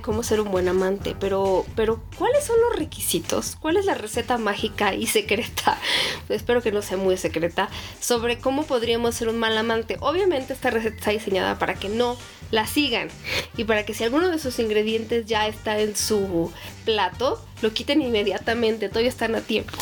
[0.00, 3.56] Cómo ser un buen amante, pero, pero ¿cuáles son los requisitos?
[3.60, 5.78] ¿Cuál es la receta mágica y secreta?
[6.28, 7.68] espero que no sea muy secreta,
[8.00, 9.96] sobre cómo podríamos ser un mal amante.
[10.00, 12.16] Obviamente esta receta está diseñada para que no
[12.50, 13.08] la sigan
[13.56, 16.52] y para que si alguno de esos ingredientes ya está en su
[16.84, 19.72] plato, lo quiten inmediatamente, todavía están a tiempo.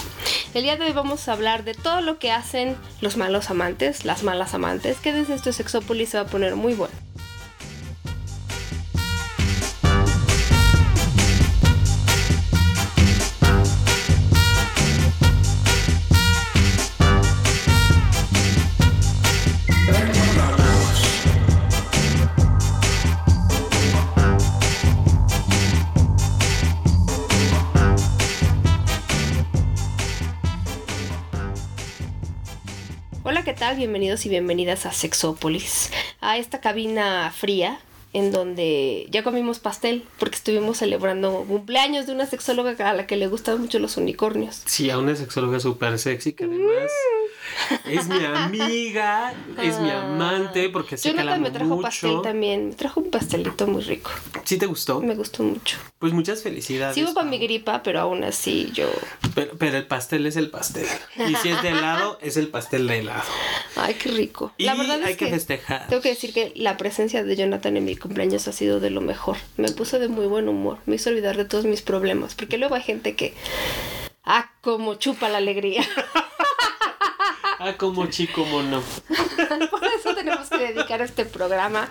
[0.54, 4.04] El día de hoy vamos a hablar de todo lo que hacen los malos amantes,
[4.04, 6.94] las malas amantes, que desde este Sexópolis se va a poner muy bueno.
[33.48, 33.76] ¿Qué tal?
[33.76, 37.80] Bienvenidos y bienvenidas a Sexópolis, a esta cabina fría
[38.12, 43.16] en donde ya comimos pastel porque estuvimos celebrando cumpleaños de una sexóloga a la que
[43.16, 44.60] le gustan mucho los unicornios.
[44.66, 47.17] Sí, a una sexóloga súper sexy que además Mm.
[47.86, 51.82] Es mi amiga, es mi amante, porque sé que la Jonathan amo me trajo mucho.
[51.82, 54.10] pastel también, me trajo un pastelito muy rico,
[54.44, 55.00] ¿Sí te gustó?
[55.00, 55.78] me gustó mucho.
[55.98, 56.94] Pues muchas felicidades.
[56.94, 58.88] Sigo con mi gripa, pero aún así yo...
[59.34, 60.86] Pero, pero el pastel es el pastel.
[61.16, 63.24] Y si es de helado, es el pastel de helado.
[63.76, 64.52] Ay, qué rico.
[64.58, 65.30] Y la verdad hay es que, que...
[65.32, 65.88] festejar.
[65.88, 69.00] Tengo que decir que la presencia de Jonathan en mi cumpleaños ha sido de lo
[69.00, 69.36] mejor.
[69.56, 70.78] Me puso de muy buen humor.
[70.86, 72.34] Me hizo olvidar de todos mis problemas.
[72.34, 73.34] Porque luego hay gente que.
[74.24, 75.82] Ah, como chupa la alegría.
[77.68, 78.82] Ah, como chico mono.
[79.70, 81.88] Por eso tenemos que dedicar este programa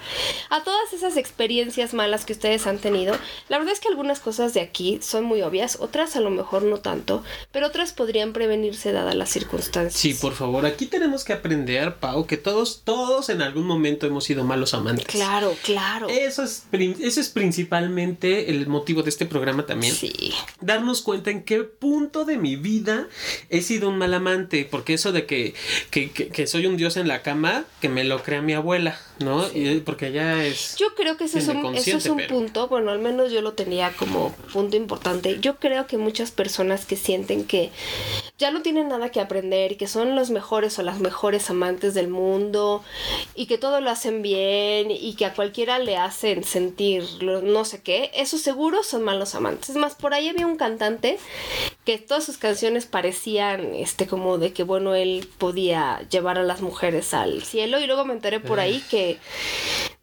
[0.49, 3.17] a todas esas experiencias malas que ustedes han tenido.
[3.49, 6.63] La verdad es que algunas cosas de aquí son muy obvias, otras a lo mejor
[6.63, 9.99] no tanto, pero otras podrían prevenirse dadas las circunstancias.
[9.99, 14.23] Sí, por favor, aquí tenemos que aprender, Pau, que todos, todos en algún momento hemos
[14.23, 15.05] sido malos amantes.
[15.07, 16.07] Claro, claro.
[16.07, 19.93] Eso es, eso es principalmente el motivo de este programa también.
[19.93, 20.33] Sí.
[20.61, 23.07] darnos cuenta en qué punto de mi vida
[23.49, 25.53] he sido un mal amante, porque eso de que,
[25.91, 28.97] que, que- que soy un dios en la cama, que me lo crea mi abuela,
[29.19, 29.45] ¿no?
[29.53, 30.75] Y- porque ella es...
[30.77, 33.41] Yo creo que ese es un, eso es un pero- punto, bueno, al menos yo
[33.41, 35.39] lo tenía como punto importante.
[35.39, 37.71] Yo creo que muchas personas que sienten que
[38.37, 41.93] ya no tienen nada que aprender y que son los mejores o las mejores amantes
[41.95, 42.83] del mundo
[43.35, 47.65] y que todo lo hacen bien y que a cualquiera le hacen sentir lo- no
[47.65, 49.69] sé qué, esos seguros son malos amantes.
[49.71, 51.17] Es más, por ahí había un cantante
[51.85, 56.61] que todas sus canciones parecían este como de que bueno él podía llevar a las
[56.61, 59.06] mujeres al cielo y luego me enteré por ahí que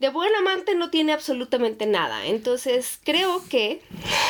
[0.01, 2.27] de buen amante no tiene absolutamente nada.
[2.27, 3.81] Entonces creo que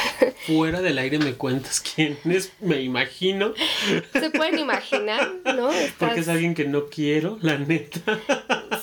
[0.47, 3.55] Fuera del aire me cuentas quién es, me imagino,
[4.13, 8.01] se pueden imaginar no porque es alguien que no quiero, la neta.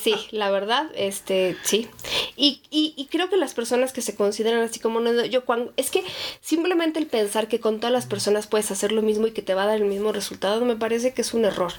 [0.02, 1.88] sí la verdad este sí.
[2.36, 5.74] Y, y, y creo que las personas que se consideran así como no yo cuando
[5.78, 6.04] es que
[6.42, 9.54] simplemente el pensar que con todas las personas puedes hacer lo mismo y que te
[9.54, 11.74] va a dar el mismo resultado me parece que es un error.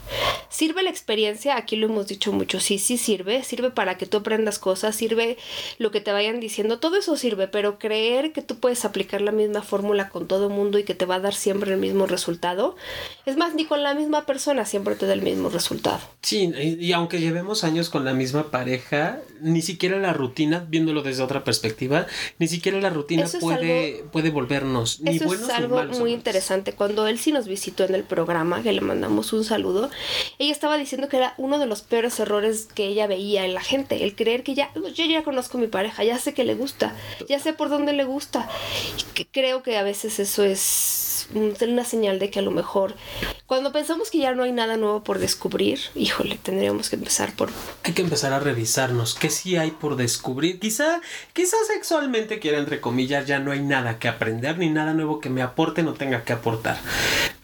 [0.49, 4.19] Sirve la experiencia aquí lo hemos dicho mucho sí sí sirve sirve para que tú
[4.19, 5.37] aprendas cosas sirve
[5.79, 9.33] lo que te vayan diciendo todo eso sirve pero creer que tú puedes aplicar la
[9.33, 12.07] misma fórmula con todo el mundo y que te va a dar siempre el mismo
[12.07, 12.77] resultado
[13.27, 16.87] es más ni con la misma persona siempre te da el mismo resultado Sí, y,
[16.87, 21.43] y aunque llevemos años con la misma pareja, ni siquiera la rutina, viéndolo desde otra
[21.43, 22.07] perspectiva,
[22.39, 25.77] ni siquiera la rutina Eso es puede, puede volvernos ni Eso buenos es ni algo
[25.77, 25.99] malos.
[25.99, 26.75] muy interesante.
[26.75, 29.91] Cuando él sí nos visitó en el programa, que le mandamos un saludo,
[30.39, 33.61] ella estaba diciendo que era uno de los peores errores que ella veía en la
[33.61, 33.92] gente.
[34.01, 36.95] El creer que ya, yo ya conozco a mi pareja, ya sé que le gusta,
[37.29, 38.49] ya sé por dónde le gusta.
[38.99, 42.51] Y que creo que a veces eso es un- una señal de que a lo
[42.51, 42.95] mejor
[43.47, 47.51] cuando pensamos que ya no hay nada nuevo por descubrir, híjole, tendríamos que empezar por
[47.85, 50.59] Hay que empezar a revisarnos qué sí hay por descubrir.
[50.59, 51.01] Quizá,
[51.33, 55.29] quizá sexualmente quiera entre comillas ya no hay nada que aprender ni nada nuevo que
[55.31, 56.79] me aporte no tenga que aportar.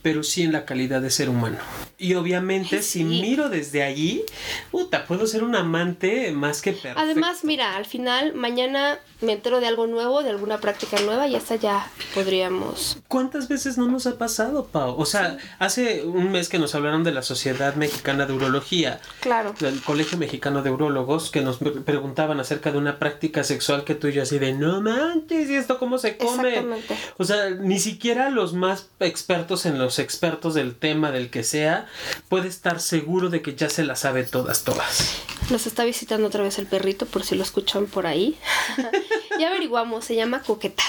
[0.08, 1.58] Pero sí en la calidad de ser humano.
[1.98, 4.24] Y obviamente si miro desde allí,
[4.70, 6.98] puta, puedo ser un amante más que perfecto.
[6.98, 11.34] Además, mira, al final, mañana me entero de algo nuevo, de alguna práctica nueva y
[11.34, 12.98] esa ya podríamos.
[13.08, 14.94] ¿Cuántas veces no nos ha pasado, Pau?
[14.98, 19.54] O sea, hace un mes que nos hablaron de la Sociedad Mexicana de Urología, Claro.
[19.60, 23.94] del Colegio Mexicano de Urólogos, que nos pre- preguntaban acerca de una práctica sexual que
[23.94, 26.48] tú y yo así de, no manches, ¿y esto cómo se come?
[26.48, 26.96] Exactamente.
[27.18, 31.86] O sea, ni siquiera los más expertos en los expertos del tema, del que sea,
[32.28, 35.16] puede estar seguro de que ya se la sabe todas, todas.
[35.50, 38.36] Nos está visitando otra vez el perrito, por si lo escuchan por ahí.
[39.38, 40.82] ya averiguamos, se llama Coqueta.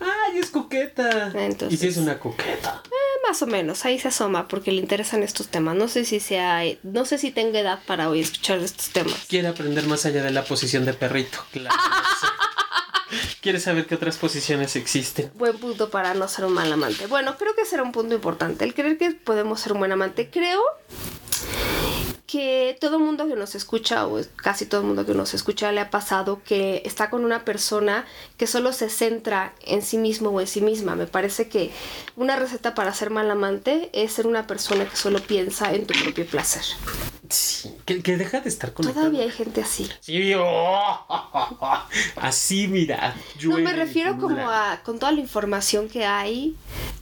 [0.00, 1.32] ¡Ay, es coqueta!
[1.34, 2.82] Entonces- Y si es una coqueta.
[2.84, 5.74] Eh, más o menos, ahí se asoma porque le interesan estos temas.
[5.74, 9.14] No sé si sea, no sé si tenga edad para hoy escuchar estos temas.
[9.28, 11.38] Quiere aprender más allá de la posición de perrito.
[11.52, 11.74] Claro.
[13.52, 13.64] lo sé.
[13.64, 15.30] Quiere saber qué otras posiciones existen.
[15.34, 17.06] Buen punto para no ser un mal amante.
[17.06, 18.64] Bueno, creo que será un punto importante.
[18.64, 20.30] El creer que podemos ser un buen amante.
[20.30, 20.60] Creo
[22.26, 25.70] que todo el mundo que nos escucha, o casi todo el mundo que nos escucha,
[25.70, 28.04] le ha pasado que está con una persona
[28.36, 30.96] que solo se centra en sí mismo o en sí misma.
[30.96, 31.70] Me parece que
[32.16, 35.94] una receta para ser mal amante es ser una persona que solo piensa en tu
[36.02, 36.64] propio placer.
[37.28, 38.70] Sí, que, que deja de estar.
[38.70, 39.88] Todavía hay gente así.
[40.00, 41.06] Sí, oh,
[42.16, 43.14] así mira.
[43.42, 46.56] No, me refiero como a, con toda la información que hay,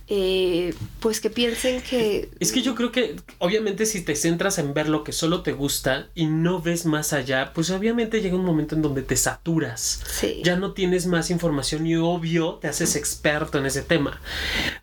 [0.06, 2.30] eh, pues que piensen que...
[2.38, 5.52] Es que yo creo que obviamente si te centras en ver lo que solo te
[5.52, 10.02] gusta y no ves más allá, pues obviamente llega un momento en donde te saturas.
[10.06, 10.42] Sí.
[10.44, 14.20] Ya no tienes más información y obvio te haces experto en ese tema.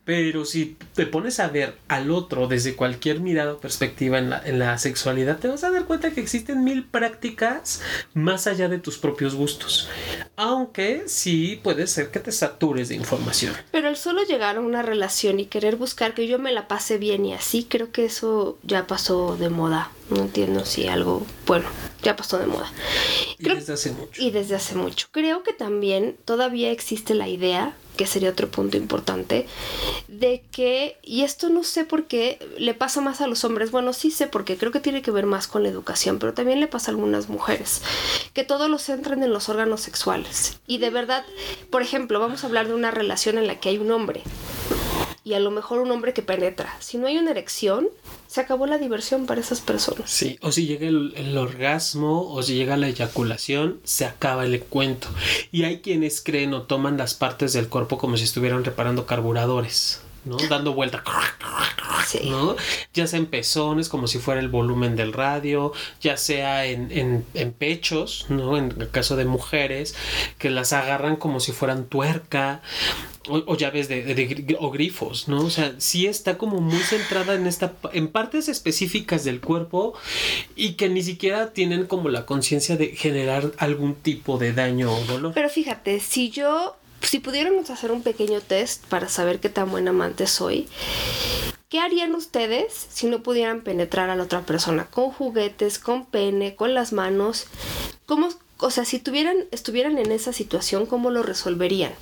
[0.06, 4.42] Pero si te pones a ver al otro desde cualquier mirada o perspectiva en la,
[4.44, 7.82] en la sexualidad, te vas a dar cuenta que existen mil prácticas
[8.16, 9.88] más allá de tus propios gustos.
[10.36, 13.54] Aunque sí puede ser que te satures de información.
[13.72, 16.98] Pero el solo llegar a una relación y querer buscar que yo me la pase
[16.98, 19.92] bien y así, creo que eso ya pasó de moda.
[20.10, 21.70] No entiendo si algo, bueno,
[22.04, 22.72] ya pasó de moda.
[23.40, 24.22] Y desde hace mucho.
[24.22, 25.08] Y desde hace mucho.
[25.12, 29.48] Creo que también todavía existe la idea, que sería otro punto importante,
[30.08, 33.94] de que, y esto no sé por qué le pasa más a los hombres, bueno,
[33.94, 36.68] sí sé porque creo que tiene que ver más con la educación, pero también le
[36.68, 37.82] pasa a algunas mujeres,
[38.34, 40.60] que todo lo centran en los órganos sexuales.
[40.68, 41.24] Y de verdad,
[41.70, 44.24] por ejemplo, vamos a hablar de una relación en la que hay un hombre.
[45.24, 46.76] Y a lo mejor un hombre que penetra.
[46.80, 47.90] Si no hay una erección,
[48.28, 50.10] se acabó la diversión para esas personas.
[50.10, 54.56] Sí, o si llega el, el orgasmo o si llega la eyaculación, se acaba el
[54.56, 55.12] encuentro.
[55.52, 60.02] Y hay quienes creen o toman las partes del cuerpo como si estuvieran reparando carburadores,
[60.26, 60.38] ¿no?
[60.50, 61.04] Dando vuelta.
[62.08, 62.30] Sí.
[62.30, 62.56] ¿no?
[62.94, 65.72] Ya sea en pezones, como si fuera el volumen del radio,
[66.02, 68.58] ya sea en, en, en pechos, ¿no?
[68.58, 69.96] En el caso de mujeres,
[70.38, 72.62] que las agarran como si fueran tuerca,
[73.30, 75.42] o, llaves de, de- o grifos, ¿no?
[75.46, 79.94] O sea, sí está como muy centrada en esta, en partes específicas del cuerpo
[80.56, 85.04] y que ni siquiera tienen como la conciencia de generar algún tipo de daño o
[85.06, 85.34] dolor.
[85.36, 89.88] Pero fíjate, si yo, si pudiéramos hacer un pequeño test para saber qué tan buen
[89.88, 90.68] amante soy,
[91.70, 94.86] ¿qué harían ustedes si no pudieran penetrar a la otra persona?
[94.86, 97.46] Con juguetes, con pene, con las manos.
[98.06, 98.30] ¿Cómo,
[98.62, 101.94] o sea, si tuvieran, estuvieran en esa situación, ¿cómo lo resolverían?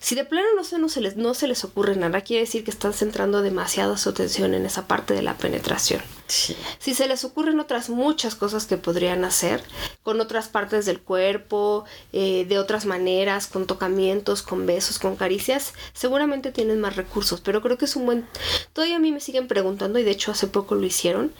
[0.00, 2.62] Si de plano no se, no, se les, no se les ocurre nada, quiere decir
[2.62, 6.00] que están centrando demasiada su atención en esa parte de la penetración.
[6.28, 6.56] Sí.
[6.78, 9.62] Si se les ocurren otras muchas cosas que podrían hacer
[10.04, 15.74] con otras partes del cuerpo, eh, de otras maneras, con tocamientos, con besos, con caricias,
[15.94, 17.40] seguramente tienen más recursos.
[17.40, 18.28] Pero creo que es un buen...
[18.72, 21.32] Todavía a mí me siguen preguntando, y de hecho hace poco lo hicieron,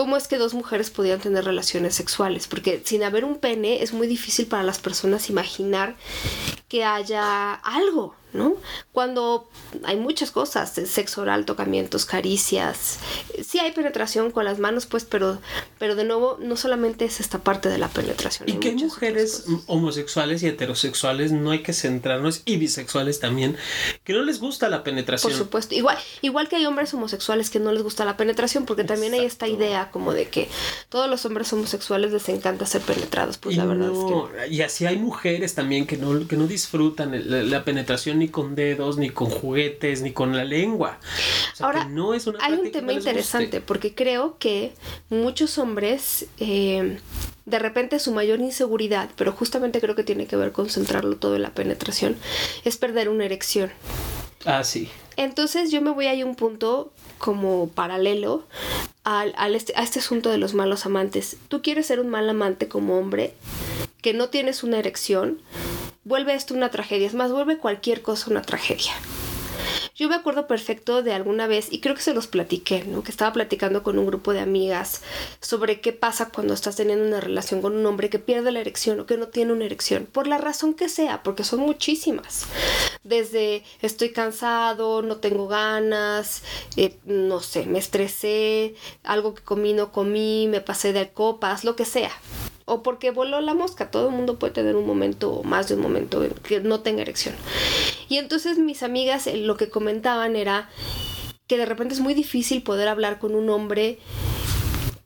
[0.00, 2.48] cómo es que dos mujeres podían tener relaciones sexuales.
[2.48, 5.94] Porque sin haber un pene es muy difícil para las personas imaginar
[6.68, 8.54] que haya algo, ¿no?
[8.92, 9.48] Cuando
[9.84, 12.98] hay muchas cosas, sexo oral, tocamientos, caricias,
[13.44, 15.38] sí hay penetración con las manos, pues, pero,
[15.78, 18.48] pero de nuevo, no solamente es esta parte de la penetración.
[18.48, 23.56] Y que hay otras mujeres homosexuales y heterosexuales, no hay que centrarnos, y bisexuales también,
[24.04, 25.30] que no les gusta la penetración.
[25.30, 28.84] Por supuesto, igual, igual que hay hombres homosexuales que no les gusta la penetración, porque
[28.84, 30.48] también hay esta idea como de que
[30.88, 34.54] todos los hombres homosexuales les encanta ser penetrados, pues y, la verdad es que...
[34.54, 38.96] y así hay mujeres también que no, que no disfrutan la penetración ni con dedos,
[38.96, 41.00] ni con juguetes, ni con la lengua.
[41.52, 44.72] O sea, Ahora, que no es una hay un tema no interesante porque creo que
[45.08, 46.98] muchos hombres eh,
[47.46, 51.34] de repente su mayor inseguridad, pero justamente creo que tiene que ver con centrarlo todo
[51.36, 52.16] en la penetración,
[52.64, 53.70] es perder una erección.
[54.44, 54.88] Ah, sí.
[55.16, 58.46] Entonces yo me voy ahí a un punto como paralelo
[59.04, 61.36] al, al este, a este asunto de los malos amantes.
[61.48, 63.34] Tú quieres ser un mal amante como hombre,
[64.00, 65.42] que no tienes una erección,
[66.04, 67.06] vuelve esto una tragedia.
[67.06, 68.92] Es más, vuelve cualquier cosa una tragedia.
[69.94, 73.02] Yo me acuerdo perfecto de alguna vez, y creo que se los platiqué, ¿no?
[73.02, 75.02] Que estaba platicando con un grupo de amigas
[75.40, 78.98] sobre qué pasa cuando estás teniendo una relación con un hombre que pierde la erección
[79.00, 82.46] o que no tiene una erección, por la razón que sea, porque son muchísimas.
[83.04, 86.44] Desde estoy cansado, no tengo ganas,
[86.76, 91.76] eh, no sé, me estresé, algo que comí no comí, me pasé de copas, lo
[91.76, 92.10] que sea
[92.70, 93.90] o porque voló la mosca.
[93.90, 97.34] Todo el mundo puede tener un momento, más de un momento, que no tenga erección.
[98.08, 100.70] Y entonces mis amigas eh, lo que comentaban era
[101.48, 103.98] que de repente es muy difícil poder hablar con un hombre,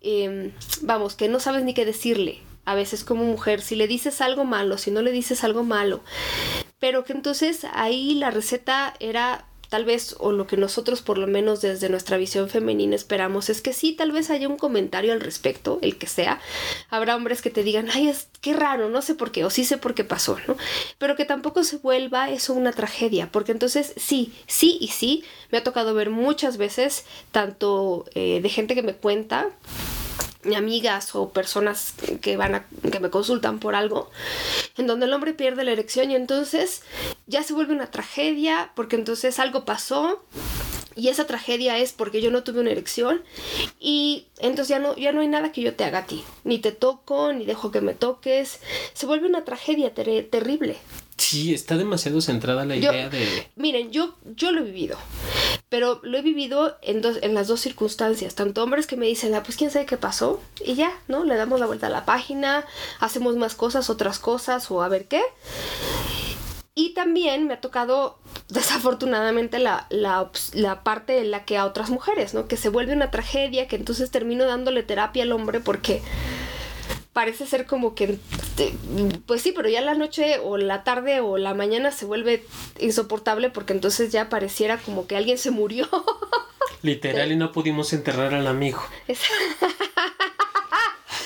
[0.02, 0.52] em,
[0.82, 2.42] vamos, que no sabes ni qué decirle.
[2.66, 6.00] A veces como mujer, si le dices algo malo, si no le dices algo malo.
[6.78, 11.26] Pero que entonces ahí la receta era tal vez, o lo que nosotros por lo
[11.26, 15.20] menos desde nuestra visión femenina esperamos, es que sí, tal vez haya un comentario al
[15.20, 16.40] respecto, el que sea.
[16.90, 19.64] Habrá hombres que te digan, ay, es qué raro, no sé por qué, o sí
[19.64, 20.56] sé por qué pasó, ¿no?
[20.98, 25.58] Pero que tampoco se vuelva eso una tragedia, porque entonces sí, sí y sí, me
[25.58, 29.50] ha tocado ver muchas veces, tanto eh, de gente que me cuenta,
[30.54, 34.10] amigas o personas que van a que me consultan por algo
[34.76, 36.82] en donde el hombre pierde la erección y entonces
[37.26, 40.22] ya se vuelve una tragedia porque entonces algo pasó
[40.96, 43.22] y esa tragedia es porque yo no tuve una erección
[43.80, 46.22] y entonces ya no, ya no hay nada que yo te haga a ti.
[46.44, 48.60] Ni te toco, ni dejo que me toques.
[48.92, 50.76] Se vuelve una tragedia terrible.
[51.16, 53.48] Sí, está demasiado centrada la idea de...
[53.54, 54.98] Miren, yo, yo lo he vivido,
[55.68, 58.34] pero lo he vivido en, dos, en las dos circunstancias.
[58.34, 61.24] Tanto hombres que me dicen, ah, pues quién sabe qué pasó, y ya, ¿no?
[61.24, 62.64] Le damos la vuelta a la página,
[62.98, 65.22] hacemos más cosas, otras cosas, o a ver qué.
[66.76, 68.18] Y también me ha tocado
[68.48, 72.48] desafortunadamente la, la, la, parte en la que a otras mujeres, ¿no?
[72.48, 76.02] Que se vuelve una tragedia, que entonces termino dándole terapia al hombre porque
[77.14, 78.18] parece ser como que,
[79.24, 82.44] pues sí, pero ya la noche o la tarde o la mañana se vuelve
[82.78, 85.88] insoportable porque entonces ya pareciera como que alguien se murió.
[86.82, 88.82] Literal y no pudimos enterrar al amigo.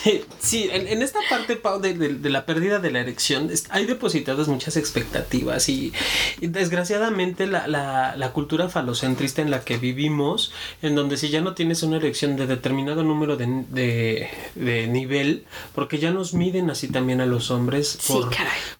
[0.40, 1.94] Sí, en, esta parte, Pau, de,
[2.30, 5.92] la pérdida de la erección, hay depositadas muchas expectativas y,
[6.40, 10.52] desgraciadamente la, cultura falocentrista en la que vivimos,
[10.82, 14.28] en donde si ya no tienes una erección de determinado número de,
[14.90, 18.30] nivel, porque ya nos miden así también a los hombres por,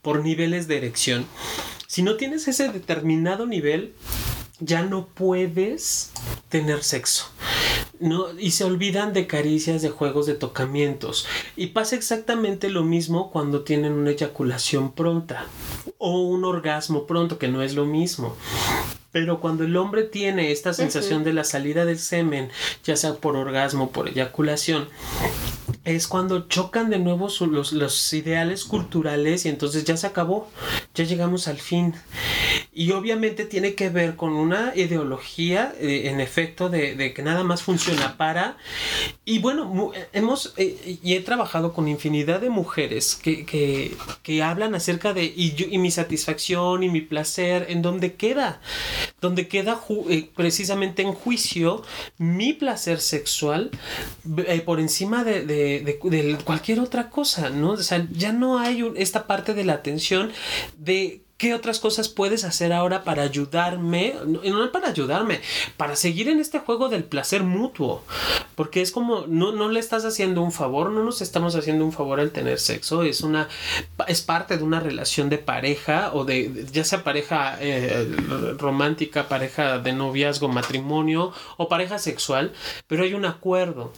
[0.03, 1.27] por niveles de erección,
[1.87, 3.95] si no tienes ese determinado nivel,
[4.61, 6.13] ya no puedes
[6.49, 7.27] tener sexo.
[8.01, 11.27] No, y se olvidan de caricias, de juegos, de tocamientos.
[11.57, 15.47] Y pasa exactamente lo mismo cuando tienen una eyaculación pronta
[15.99, 18.37] o un orgasmo pronto, que no es lo mismo.
[19.11, 22.51] Pero cuando el hombre tiene esta sensación de la salida del semen,
[22.85, 24.89] ya sea por orgasmo o por eyaculación,
[25.85, 30.49] es cuando chocan de nuevo los, los, ideales culturales y entonces ya se acabó,
[30.95, 31.95] ya llegamos al fin.
[32.79, 37.61] Y obviamente tiene que ver con una ideología, eh, en efecto, de, que nada más
[37.65, 38.57] funciona para...
[39.25, 44.77] Y bueno, hemos, eh, y he trabajado con infinidad de mujeres que, que, que hablan
[44.77, 48.61] acerca de, y, y, mi satisfacción y mi placer, en donde queda,
[49.21, 51.83] donde queda eh, precisamente en juicio
[52.17, 53.73] mi placer sexual
[54.65, 57.73] por encima de, de, de, cualquier otra cosa, ¿no?
[57.73, 60.31] O sea, ya no hay esta parte de la atención
[60.77, 64.17] de ¿Qué otras cosas puedes hacer ahora para ayudarme?
[64.27, 65.41] No, para ayudarme,
[65.77, 68.03] para seguir en este juego del placer mutuo.
[68.57, 71.93] Porque es como, no, no le estás haciendo un favor, no nos estamos haciendo un
[71.93, 73.05] favor al tener sexo.
[73.05, 73.49] Es una,
[74.09, 78.05] es parte de una relación de pareja o de, ya sea pareja eh,
[78.59, 82.53] romántica, pareja de noviazgo, matrimonio o pareja sexual,
[82.89, 83.93] pero hay un acuerdo.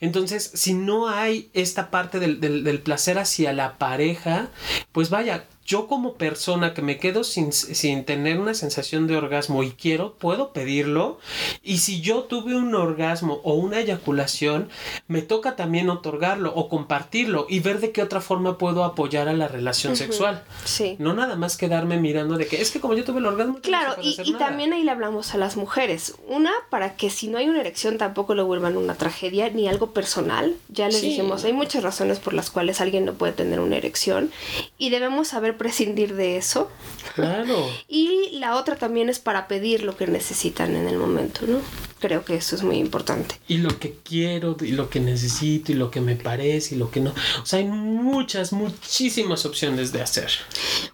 [0.00, 4.48] Entonces, si no hay esta parte del, del placer hacia la pareja,
[4.92, 9.62] pues vaya, yo como persona que me quedo sin, sin, tener una sensación de orgasmo
[9.62, 11.18] y quiero, puedo pedirlo.
[11.62, 14.68] Y si yo tuve un orgasmo o una eyaculación,
[15.08, 19.32] me toca también otorgarlo o compartirlo y ver de qué otra forma puedo apoyar a
[19.32, 20.44] la relación sexual.
[20.64, 20.96] Sí.
[20.98, 23.58] No nada más quedarme mirando de que es que como yo tuve el orgasmo.
[23.60, 26.14] Claro, y, y también ahí le hablamos a las mujeres.
[26.28, 29.90] Una, para que si no hay una erección tampoco lo vuelvan una tragedia ni algo
[29.90, 30.54] personal.
[30.68, 34.30] Ya les dijimos, hay muchas razones por las cuales alguien no puede tener una erección
[34.78, 36.70] y debemos saber prescindir de eso.
[37.14, 37.70] Claro.
[37.88, 41.60] y la otra también es para pedir lo que necesitan en el momento, ¿no?
[41.98, 43.36] Creo que eso es muy importante.
[43.48, 46.90] Y lo que quiero, y lo que necesito, y lo que me parece, y lo
[46.90, 47.14] que no.
[47.42, 50.30] O sea, hay muchas, muchísimas opciones de hacer.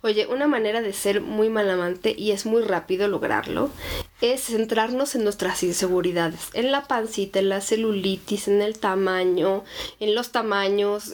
[0.03, 3.71] Oye, una manera de ser muy mal amante, y es muy rápido lograrlo,
[4.23, 9.65] es centrarnos en nuestras inseguridades, en la pancita, en la celulitis, en el tamaño,
[10.01, 11.13] en los tamaños.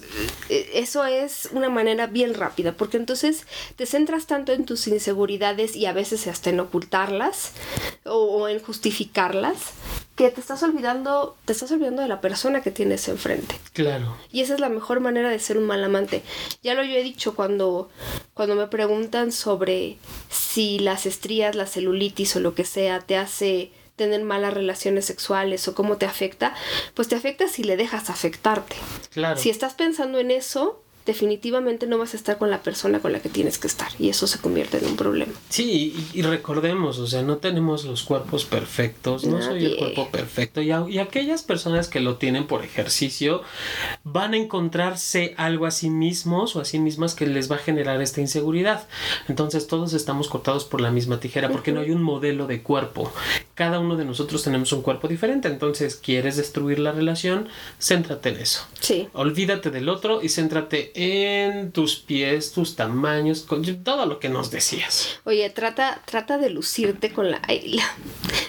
[0.48, 3.46] Eh, Eso es una manera bien rápida, porque entonces
[3.76, 7.52] te centras tanto en tus inseguridades y a veces hasta en ocultarlas
[8.04, 9.56] o, o en justificarlas
[10.18, 13.54] que te estás olvidando, te estás olvidando de la persona que tienes enfrente.
[13.72, 14.16] Claro.
[14.32, 16.24] Y esa es la mejor manera de ser un mal amante.
[16.60, 17.88] Ya lo yo he dicho cuando,
[18.34, 19.96] cuando me preguntan sobre
[20.28, 25.68] si las estrías, la celulitis o lo que sea te hace tener malas relaciones sexuales
[25.68, 26.52] o cómo te afecta,
[26.94, 28.74] pues te afecta si le dejas afectarte.
[29.12, 29.38] Claro.
[29.38, 33.20] Si estás pensando en eso, definitivamente no vas a estar con la persona con la
[33.20, 35.32] que tienes que estar y eso se convierte en un problema.
[35.48, 40.10] Sí, y, y recordemos, o sea, no tenemos los cuerpos perfectos, no soy el cuerpo
[40.10, 40.60] perfecto.
[40.60, 43.42] Y, a- y aquellas personas que lo tienen por ejercicio
[44.04, 47.60] van a encontrarse algo a sí mismos o a sí mismas que les va a
[47.60, 48.86] generar esta inseguridad.
[49.28, 53.10] Entonces todos estamos cortados por la misma tijera porque no hay un modelo de cuerpo.
[53.54, 55.48] Cada uno de nosotros tenemos un cuerpo diferente.
[55.48, 57.48] Entonces, ¿quieres destruir la relación?
[57.80, 58.60] Céntrate en eso.
[58.80, 59.08] Sí.
[59.14, 64.50] Olvídate del otro y céntrate en tus pies, tus tamaños, con todo lo que nos
[64.50, 65.20] decías.
[65.24, 67.94] Oye, trata, trata de lucirte con la, ay, la-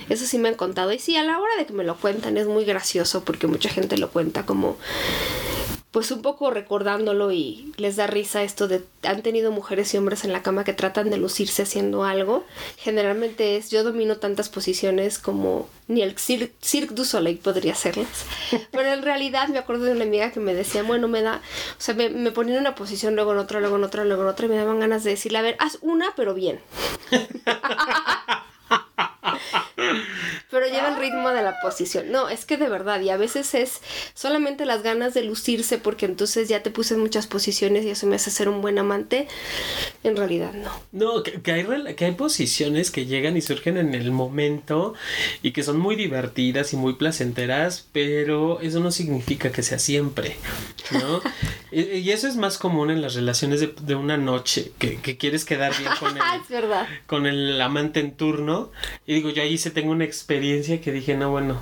[0.09, 0.91] Eso sí me han contado.
[0.91, 3.69] Y sí, a la hora de que me lo cuentan es muy gracioso porque mucha
[3.69, 4.77] gente lo cuenta como...
[5.91, 10.23] Pues un poco recordándolo y les da risa esto de han tenido mujeres y hombres
[10.23, 12.45] en la cama que tratan de lucirse haciendo algo.
[12.77, 18.07] Generalmente es yo domino tantas posiciones como ni el Cir- Cirque du Soleil podría hacerlas.
[18.71, 21.81] Pero en realidad me acuerdo de una amiga que me decía, bueno, me da, o
[21.81, 24.27] sea, me, me ponía en una posición, luego en otra, luego en otra, luego en
[24.29, 26.59] otra y me daban ganas de decirle, a ver, haz una pero bien.
[30.49, 32.11] Pero lleva el ritmo de la posición.
[32.11, 33.81] No, es que de verdad, y a veces es
[34.13, 38.07] solamente las ganas de lucirse porque entonces ya te puse en muchas posiciones y eso
[38.07, 39.27] me hace ser un buen amante.
[40.03, 40.71] En realidad no.
[40.91, 44.93] No, que, que hay, que hay posiciones que llegan y surgen en el momento
[45.41, 50.37] y que son muy divertidas y muy placenteras, pero eso no significa que sea siempre,
[50.91, 51.21] ¿no?
[51.71, 55.17] y, y eso es más común en las relaciones de, de una noche, que, que
[55.17, 56.87] quieres quedar bien con el, es verdad.
[57.07, 58.71] con el amante en turno.
[59.05, 61.61] Y digo, yo ahí se tengo una experiencia que dije, no, bueno,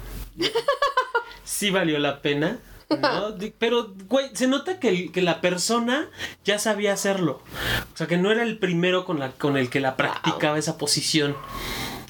[1.44, 2.60] sí valió la pena.
[2.90, 3.36] ¿no?
[3.60, 6.10] Pero, güey, se nota que, el- que la persona
[6.46, 7.42] ya sabía hacerlo.
[7.94, 10.78] O sea, que no era el primero con, la, con el que la practicaba esa
[10.78, 11.36] posición.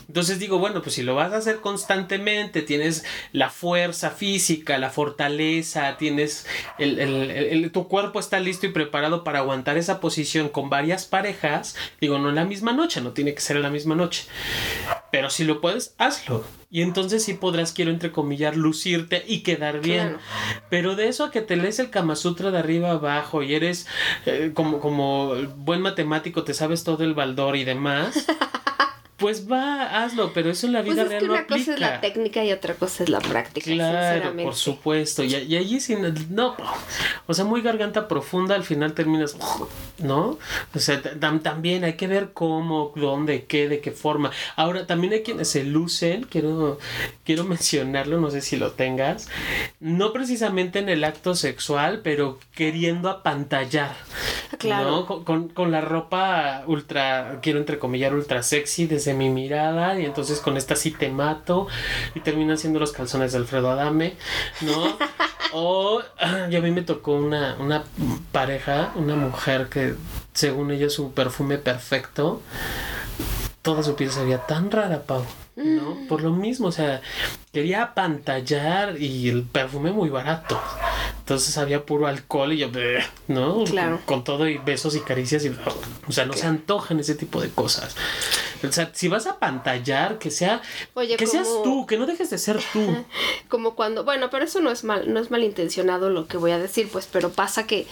[0.08, 4.90] Entonces digo, bueno, pues si lo vas a hacer constantemente, tienes la fuerza física, la
[4.90, 6.46] fortaleza, tienes
[6.80, 11.06] el- el- el- tu cuerpo está listo y preparado para aguantar esa posición con varias
[11.06, 14.24] parejas, digo, no en la misma noche, no tiene que ser en la misma noche,
[15.12, 16.44] pero si lo puedes, hazlo.
[16.70, 20.10] Y entonces sí podrás, quiero entrecomillar, lucirte y quedar bien.
[20.10, 20.20] Claro.
[20.70, 23.88] Pero de eso a que te lees el Kama Sutra de arriba abajo y eres
[24.26, 28.26] eh, como, como buen matemático, te sabes todo el baldor y demás.
[29.18, 31.74] Pues va, hazlo, pero eso en la Pues vida es real que no una cosa
[31.74, 34.44] es la técnica y otra cosa es la práctica, Claro, sinceramente.
[34.44, 35.24] por supuesto.
[35.24, 35.98] Y, y allí sí,
[36.30, 36.56] no,
[37.26, 39.36] o sea, muy garganta profunda, al final terminas,
[39.98, 40.38] ¿no?
[40.76, 44.30] O sea, tam- también hay que ver cómo, dónde, qué, de qué forma.
[44.56, 46.78] Ahora, también hay quienes se lucen, quiero,
[47.26, 49.30] quiero mencionarlo, no sé si lo tengas,
[49.80, 53.96] no precisamente en el acto sexual, pero queriendo apantallar.
[54.60, 54.92] Claro.
[54.92, 55.06] ¿no?
[55.08, 60.40] Con, con- con la ropa ultra, quiero entrecomillar, ultra sexy desde mi mirada, y entonces
[60.40, 61.68] con esta sí te mato,
[62.16, 64.16] y terminan siendo los calzones de Alfredo Adame,
[64.62, 64.98] ¿no?
[65.54, 66.02] O
[66.50, 67.86] y a mí me tocó una, una
[68.34, 69.96] pareja, una mujer que
[70.34, 72.42] según ella su perfume perfecto,
[73.62, 75.24] toda su piel se veía tan rara, Pau.
[75.58, 75.98] ¿no?
[76.08, 77.02] Por lo mismo, o sea,
[77.52, 80.60] quería apantallar y el perfume muy barato.
[81.20, 82.70] Entonces había puro alcohol y yo,
[83.28, 83.64] ¿no?
[83.64, 83.98] Claro.
[84.06, 87.42] Con, con todo y besos y caricias y, o sea, no se antojan ese tipo
[87.42, 87.96] de cosas.
[88.64, 90.62] O sea, si vas a pantallar, que sea,
[90.94, 92.80] Oye, que seas tú, que no dejes de ser tú.
[93.50, 96.58] como cuando, bueno, pero eso no es mal, no es malintencionado lo que voy a
[96.60, 97.88] decir, pues, pero pasa que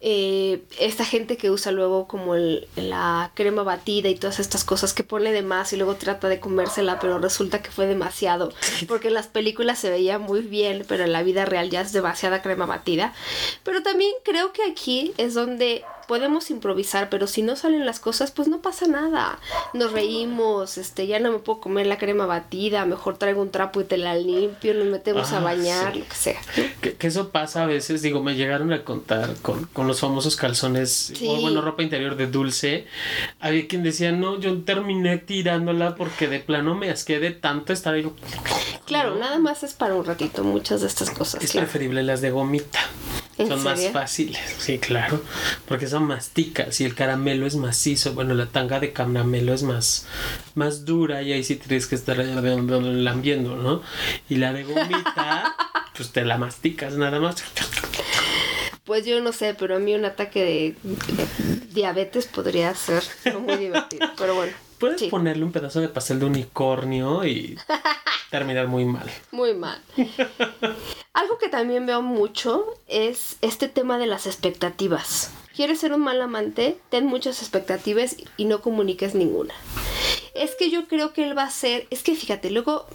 [0.00, 4.92] eh, esta gente que usa luego como el- la crema batida y todas estas cosas
[4.94, 8.52] que pone de más y luego trata de comérsela, pero resulta que fue demasiado,
[8.88, 11.92] porque en las películas se veía muy bien, pero en la vida real ya es
[11.92, 13.12] demasiada crema batida.
[13.62, 18.32] Pero también creo que aquí es donde podemos improvisar, pero si no salen las cosas,
[18.32, 19.38] pues no pasa nada.
[19.74, 23.80] Nos reímos, este, ya no me puedo comer la crema batida, mejor traigo un trapo
[23.80, 26.00] y te la limpio, nos metemos a Ah, bañar, sí.
[26.00, 26.40] lo que sea.
[26.80, 30.34] Que, que eso pasa a veces, digo, me llegaron a contar con, con los famosos
[30.34, 31.28] calzones, Sí.
[31.28, 32.88] o bueno, ropa interior de dulce.
[33.38, 37.94] Había quien decía, no, yo terminé tirándola porque de plano me asqué de tanto estar
[37.94, 38.10] ahí.
[38.84, 41.44] Claro, nada más es para un ratito, muchas de estas cosas.
[41.44, 41.68] Es claro.
[41.68, 42.80] preferible las de gomita.
[43.40, 45.22] ¿En Son más fáciles, sí, claro.
[45.66, 48.12] Porque son masticas y el caramelo es macizo.
[48.12, 50.06] Bueno, la tanga de caramelo es más,
[50.54, 53.82] más dura y ahí sí tienes que estar lambiendo, ¿no?
[54.28, 55.56] Y la de gomita,
[55.96, 57.42] pues te la masticas nada más.
[58.84, 63.02] Pues yo no sé, pero a mí un ataque de diabetes podría ser
[63.40, 64.06] muy divertido.
[64.18, 67.56] Pero bueno, Puedes sí, ponerle un pedazo de pastel de unicornio y
[68.30, 69.08] terminar muy mal.
[69.30, 69.80] muy mal.
[71.12, 75.32] Algo que también veo mucho es este tema de las expectativas.
[75.54, 76.78] ¿Quieres ser un mal amante?
[76.88, 79.52] Ten muchas expectativas y no comuniques ninguna.
[80.34, 82.86] Es que yo creo que él va a ser, es que fíjate, luego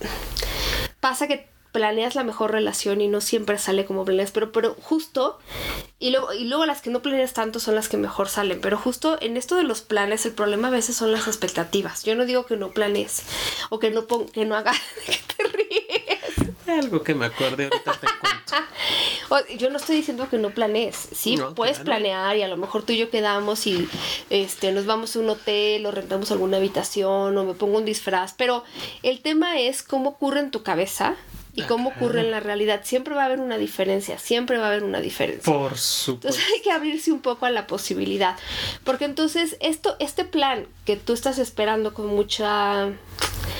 [1.01, 5.37] pasa que planeas la mejor relación y no siempre sale como planeas, pero, pero justo,
[5.99, 8.77] y luego, y luego las que no planeas tanto son las que mejor salen, pero
[8.77, 12.05] justo en esto de los planes el problema a veces son las expectativas.
[12.05, 13.23] Yo no digo que no planees
[13.69, 15.45] o que no, pon- que no hagas, que te.
[16.67, 18.55] Algo que me acuerde ahorita te cuento.
[19.57, 21.85] Yo no estoy diciendo que no planees, sí, No, puedes claro.
[21.85, 23.87] planear y a lo mejor tú y yo quedamos y
[24.29, 28.33] este nos vamos a un hotel o rentamos alguna habitación o me pongo un disfraz,
[28.37, 28.63] pero
[29.03, 31.15] el tema es cómo ocurre en tu cabeza
[31.57, 32.81] y Ah, cómo ocurre en la realidad.
[32.83, 35.51] Siempre va a haber una diferencia, siempre va a haber una diferencia.
[35.53, 36.27] Por supuesto.
[36.27, 38.35] Entonces hay que abrirse un poco a la posibilidad.
[38.83, 42.89] Porque entonces esto, este plan que tú estás esperando con mucha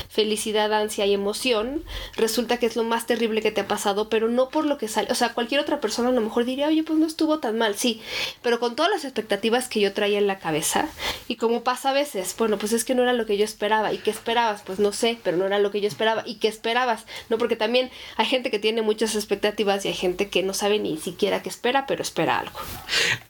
[0.09, 1.83] felicidad, ansia y emoción,
[2.15, 4.87] resulta que es lo más terrible que te ha pasado, pero no por lo que
[4.87, 5.11] sale.
[5.11, 7.75] O sea, cualquier otra persona a lo mejor diría, oye, pues no estuvo tan mal,
[7.75, 8.01] sí,
[8.41, 10.87] pero con todas las expectativas que yo traía en la cabeza,
[11.27, 13.91] y como pasa a veces, bueno, pues es que no era lo que yo esperaba,
[13.91, 14.61] ¿y qué esperabas?
[14.65, 17.03] Pues no sé, pero no era lo que yo esperaba, ¿y qué esperabas?
[17.29, 20.79] No, porque también hay gente que tiene muchas expectativas y hay gente que no sabe
[20.79, 22.57] ni siquiera qué espera, pero espera algo.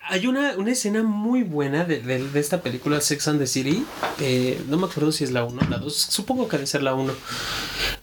[0.08, 3.84] Hay una, una escena muy buena de, de- esta película Sex and the City.
[4.20, 5.96] eh, no me acuerdo si es la 1 o la 2.
[6.16, 7.14] Supongo que debe ser la 1.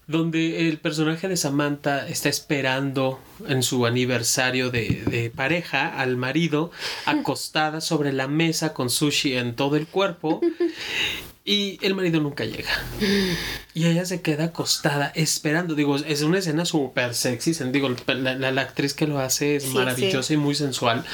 [0.07, 6.71] Donde el personaje de Samantha está esperando en su aniversario de, de pareja al marido
[7.07, 10.43] acostada sobre la mesa con sushi en todo el cuerpo.
[11.45, 12.71] Y el marido nunca llega.
[13.75, 15.75] Y ella se queda acostada esperando.
[15.75, 17.53] Digo, es una escena súper sexy.
[17.73, 21.05] Digo, la, la- la actriz que lo hace es Sí, maravillosa y muy sensual.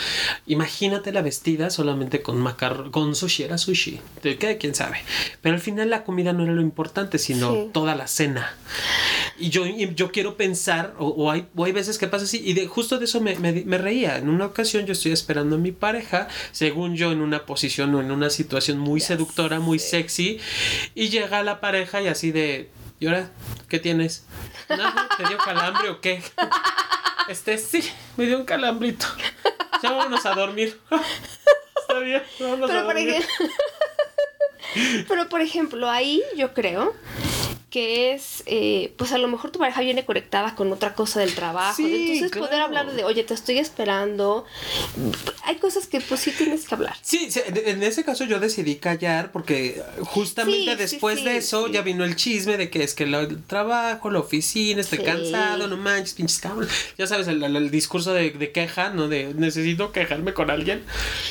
[0.46, 4.00] Imagínate la vestida solamente con macarrón, con sushi, era sushi.
[4.22, 4.98] De qué, quién sabe.
[5.40, 7.70] Pero al final la comida no era lo importante, sino Sí.
[7.72, 8.54] toda la cena.
[9.38, 12.42] Y yo, y yo quiero pensar, o, o hay, o hay veces que pasa así,
[12.44, 14.18] y de, justo de eso me, me- me reía.
[14.18, 18.00] En una ocasión yo estoy esperando a mi pareja, según yo, en una posición o
[18.02, 23.06] en una situación muy seductora, muy sexy, y llega la pareja y así de, ¿y
[23.06, 23.30] ahora
[23.68, 24.24] qué tienes?
[24.68, 25.08] ¿Nada?
[25.16, 26.22] ¿Te dio calambre o qué?
[27.28, 29.04] Este, sí, me dio un calambrito.
[29.82, 30.80] Ya vámonos a dormir.
[31.78, 33.10] Está bien, vámonos a por, dormir.
[33.10, 33.46] ejemplo,
[35.08, 36.94] pero por ejemplo, ahí yo creo
[37.70, 41.34] que es, eh, pues a lo mejor tu pareja viene conectada con otra cosa del
[41.34, 41.76] trabajo.
[41.76, 44.46] Sí, entonces poder hablar de, oye, te estoy esperando.
[45.44, 46.96] Hay cosas que pues sí tienes que hablar.
[47.02, 51.36] Sí, sí, en ese caso yo decidí callar porque justamente Sí, sí, después sí, de
[51.36, 51.72] eso sí.
[51.72, 55.04] ya vino el chisme de que es que el trabajo, la oficina, estoy Sí.
[55.04, 56.72] cansado, no manches, pinches cabrones.
[56.96, 59.08] Ya sabes, el, el- el discurso de, de queja, ¿no?
[59.08, 60.84] De necesito quejarme con alguien.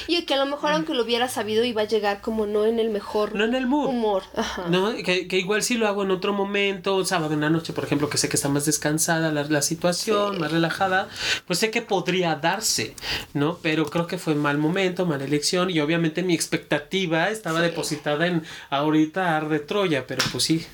[0.08, 2.80] Y que a lo mejor aunque lo hubiera sabido iba a llegar como no en
[2.80, 3.88] el mejor No en el mood.
[3.90, 4.24] humor.
[4.36, 4.66] Ajá.
[4.70, 4.96] ¿No?
[4.98, 7.86] Que, que igual si lo hago en otro momento, un sábado en la noche, por
[7.86, 10.40] ejemplo, que sé que está más descansada la, la situación, Sí.
[10.42, 11.08] más relajada,
[11.46, 12.96] pues sé que podría darse,
[13.34, 13.60] ¿no?
[13.62, 17.66] Pero creo que fue mal momento, mala elección, y obviamente mi expectativa estaba Sí.
[17.68, 20.66] depositada en ahorita arde Troya, pero pues sí,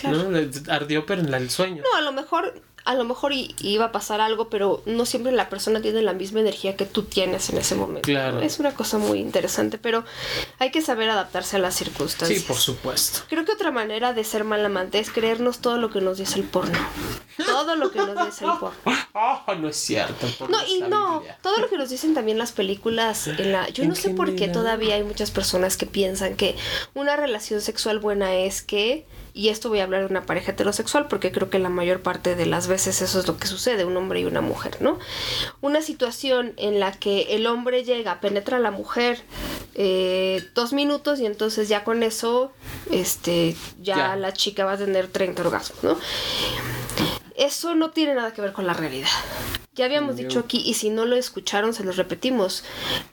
[0.00, 0.30] claro.
[0.30, 0.38] ¿no?
[0.72, 1.82] Ardió, pero en la- el sueño.
[1.92, 5.50] No, a lo mejor, a lo mejor iba a pasar algo, pero no siempre la
[5.50, 8.02] persona tiene la misma energía que tú tienes en ese momento.
[8.06, 8.40] Claro.
[8.40, 10.04] Es una cosa muy interesante, pero
[10.58, 12.42] hay que saber adaptarse a las Sí, circunstancias.
[12.44, 13.20] por supuesto.
[13.28, 16.38] Creo que otra manera de ser mal amante es creernos todo lo que nos dice
[16.38, 16.78] el porno.
[17.44, 18.78] Todo lo que nos dice el porno.
[19.20, 20.26] Ah, no es cierto.
[20.48, 21.38] No, y no, Biblia.
[21.42, 24.46] todo lo que nos dicen también las películas en la yo no sé por qué
[24.46, 26.54] todavía hay muchas personas que piensan que
[26.94, 29.06] una relación sexual buena es que
[29.38, 32.34] y esto voy a hablar de una pareja heterosexual porque creo que la mayor parte
[32.34, 34.98] de las veces eso es lo que sucede, un hombre y una mujer, ¿no?
[35.60, 39.20] Una situación en la que el hombre llega, penetra a la mujer
[39.76, 42.50] eh, dos minutos y entonces ya con eso,
[42.90, 44.16] este, ya, Ya.
[44.16, 45.96] la chica va a tener 30 orgasmos, ¿no?
[47.36, 49.06] Eso no tiene nada que ver con la realidad.
[49.78, 52.64] Ya habíamos dicho aquí, y si no lo escucharon, se los repetimos.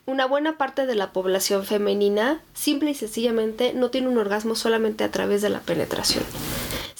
[0.04, 5.04] Una buena parte de la población femenina, simple y sencillamente, no tiene un orgasmo solamente
[5.04, 6.24] a través de la penetración.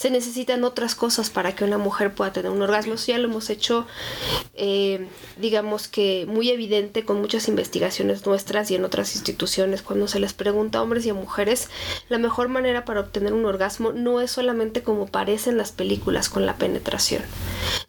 [0.07, 2.95] Se necesitan otras cosas para que una mujer pueda tener un orgasmo.
[2.95, 3.88] Eso ya lo hemos hecho,
[4.55, 9.83] eh, digamos que muy evidente con muchas investigaciones nuestras y en otras instituciones.
[9.83, 11.71] Cuando se les pregunta a hombres y a mujeres,
[12.09, 16.29] la mejor manera para obtener un orgasmo no es solamente como parece en las películas
[16.29, 17.23] con la penetración.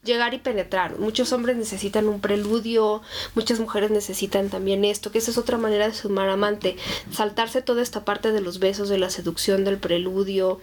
[0.02, 0.98] Llegar y penetrar.
[0.98, 3.00] Muchos hombres necesitan un preludio,
[3.36, 6.78] muchas mujeres necesitan también esto, que esa es otra manera de sumar amante.
[7.12, 10.58] Saltarse toda esta parte de los besos, de la seducción, del preludio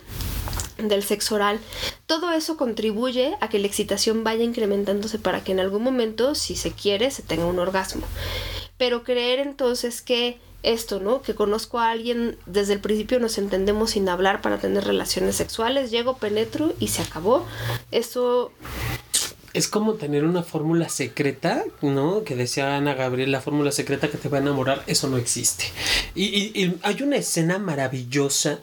[0.77, 1.59] del sexo oral,
[2.05, 6.55] todo eso contribuye a que la excitación vaya incrementándose para que en algún momento, si
[6.55, 8.05] se quiere, se tenga un orgasmo.
[8.77, 11.21] Pero creer entonces que esto, ¿no?
[11.21, 15.91] Que conozco a alguien, desde el principio nos entendemos sin hablar para tener relaciones sexuales,
[15.91, 17.45] llego, penetro y se acabó.
[17.91, 18.51] Eso
[19.55, 22.25] es como tener una fórmula secreta, ¿no?
[22.25, 25.63] Que decía Ana Gabriel, la fórmula secreta que te va a enamorar, eso no existe.
[26.13, 28.59] Y, hay una escena maravillosa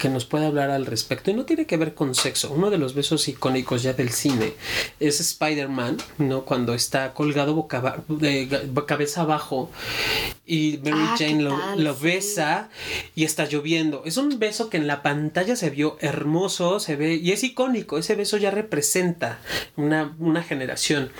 [0.00, 2.52] que nos puede hablar al respecto y no tiene que ver con sexo.
[2.52, 4.54] Uno de los besos icónicos ya del cine
[5.00, 6.44] es Spider-Man, ¿no?
[6.44, 8.48] Cuando está colgado boca de,
[8.86, 9.70] cabeza abajo
[10.44, 11.42] y Mary ah, Jane
[11.76, 12.68] lo, besa
[13.14, 14.02] y está lloviendo.
[14.04, 17.98] Es un beso que en la pantalla se vio hermoso, se ve y es icónico.
[17.98, 19.38] Ese beso ya representa
[19.76, 21.10] una, una generación.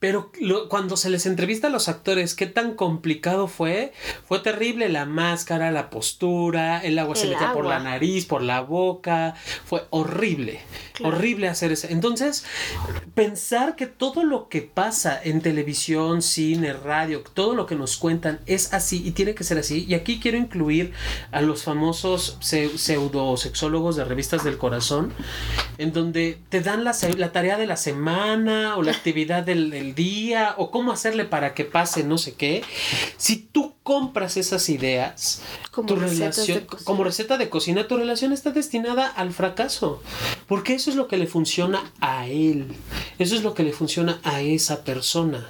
[0.00, 0.30] Pero
[0.68, 3.92] cuando se les entrevista a los actores, qué tan complicado fue,
[4.28, 8.60] fue terrible la máscara, la postura, el agua se metía por la nariz, por la
[8.60, 10.60] boca, fue horrible,
[11.02, 11.88] horrible hacer eso.
[11.90, 12.44] Entonces,
[13.18, 18.38] pensar que todo lo que pasa en televisión, cine, radio, todo lo que nos cuentan
[18.46, 19.84] es así y tiene que ser así.
[19.88, 20.92] Y aquí quiero incluir
[21.32, 25.12] a los famosos pseudosexólogos de revistas del corazón,
[25.78, 26.92] en donde te dan la,
[27.32, 32.04] tarea de la semana o la actividad del día o cómo hacerle para que pase
[32.04, 32.62] no sé qué,
[33.16, 38.50] si tú compras esas ideas, como tu relación, como receta de cocina, tu relación está
[38.50, 40.02] destinada al fracaso.
[40.46, 42.66] Porque eso es lo que le funciona a él.
[43.18, 45.48] Eso es lo que le funciona a esa persona.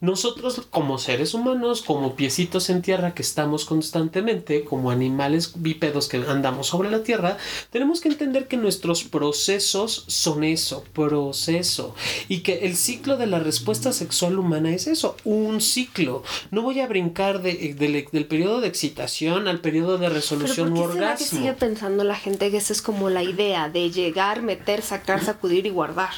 [0.00, 6.18] Nosotros como seres humanos, como piecitos en tierra que estamos constantemente, como animales bípedos que
[6.18, 7.36] andamos sobre la tierra,
[7.70, 11.94] tenemos que entender que nuestros procesos son eso, proceso.
[12.28, 16.22] Y que el ciclo de la respuesta sexual humana es eso, un ciclo.
[16.50, 20.98] No voy a brincar de del, periodo de excitación al periodo de resolución ¿Pero por
[20.98, 24.82] qué que sigue pensando la gente que esa es como la idea de llegar, meter,
[24.82, 26.10] sacar, sacudir y guardar?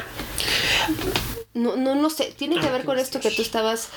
[1.60, 3.88] No, no, no sé, tiene que ver con esto que tú estabas,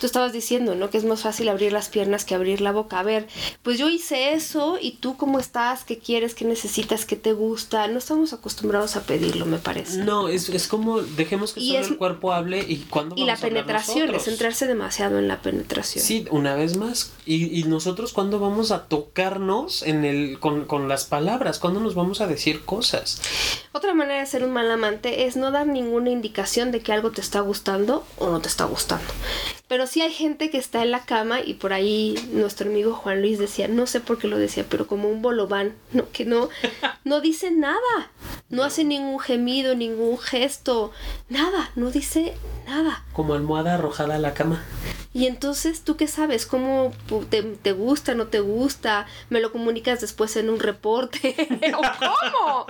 [0.00, 0.88] tú estabas diciendo, ¿no?
[0.88, 3.00] Que es más fácil abrir las piernas que abrir la boca.
[3.00, 3.26] A ver,
[3.62, 7.88] pues yo hice eso y tú cómo estás, qué quieres, qué necesitas, qué te gusta.
[7.88, 9.98] No estamos acostumbrados a pedirlo, me parece.
[9.98, 14.14] No, es, es como dejemos que solo el cuerpo hable y cuando Y la penetración,
[14.14, 16.04] es centrarse demasiado en la penetración.
[16.04, 17.12] Sí, una vez más.
[17.26, 21.94] Y, y nosotros cuando vamos a tocarnos en el, con, con las palabras, cuando nos
[21.94, 23.20] vamos a decir cosas.
[23.72, 27.10] Otra manera de ser un mal amante es no dar ninguna indicación de que algo
[27.10, 29.04] te está gustando o no te está gustando.
[29.68, 33.20] Pero sí hay gente que está en la cama y por ahí nuestro amigo Juan
[33.20, 36.48] Luis decía, no sé por qué lo decía, pero como un bolobán, no, que no,
[37.04, 38.10] no dice nada,
[38.48, 40.90] no hace ningún gemido, ningún gesto,
[41.28, 42.34] nada, no dice
[42.66, 43.04] nada.
[43.12, 44.64] Como almohada arrojada a la cama.
[45.12, 46.46] Y entonces, ¿tú qué sabes?
[46.46, 46.92] ¿Cómo
[47.28, 49.06] te, te gusta, no te gusta?
[49.30, 51.34] ¿Me lo comunicas después en un reporte?
[51.76, 52.66] ¿O cómo?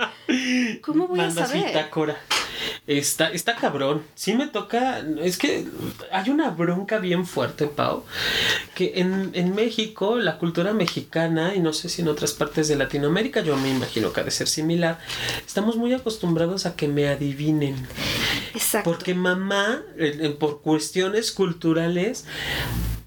[0.81, 1.67] ¿Cómo voy a saber?
[2.87, 4.03] Está, está cabrón.
[4.15, 4.99] Sí me toca.
[5.21, 5.67] Es que
[6.11, 8.03] hay una bronca bien fuerte, Pau.
[8.73, 12.75] Que en, en México, la cultura mexicana, y no sé si en otras partes de
[12.75, 14.99] Latinoamérica, yo me imagino que ha de ser similar,
[15.45, 17.75] estamos muy acostumbrados a que me adivinen.
[18.53, 18.89] Exacto.
[18.89, 19.83] Porque mamá,
[20.39, 22.25] por cuestiones culturales,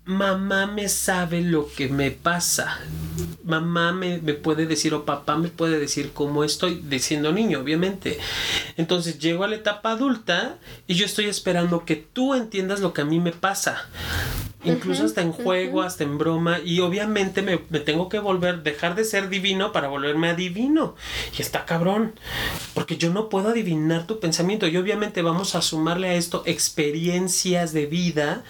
[0.04, 2.78] mamá me sabe lo que me pasa.
[3.44, 8.18] Mamá me, puede decir o papá me puede decir cómo estoy, diciendo niño, obviamente.
[8.76, 13.02] Entonces llego a la etapa adulta y yo estoy esperando que tú entiendas lo que
[13.02, 13.88] a mí me pasa
[14.64, 19.04] incluso hasta en juego, hasta en broma, y obviamente me, tengo que volver, dejar de
[19.04, 20.94] ser divino para volverme adivino.
[21.36, 22.14] Y está cabrón,
[22.74, 27.72] porque yo no puedo adivinar tu pensamiento, y obviamente vamos a sumarle a esto experiencias
[27.72, 28.44] de vida,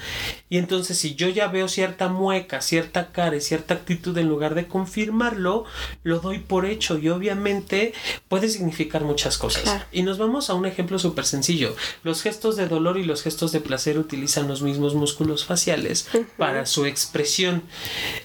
[0.49, 4.55] y entonces si yo ya veo cierta mueca, cierta cara y cierta actitud, en lugar
[4.55, 5.65] de confirmarlo,
[6.03, 7.95] lo doy por hecho, y obviamente
[8.29, 9.87] puede significar muchas cosas.
[9.93, 11.75] Y nos vamos a un ejemplo súper sencillo.
[12.03, 16.02] Los gestos de dolor y los gestos de placer utilizan los mismos músculos faciales
[16.37, 17.63] para su expresión.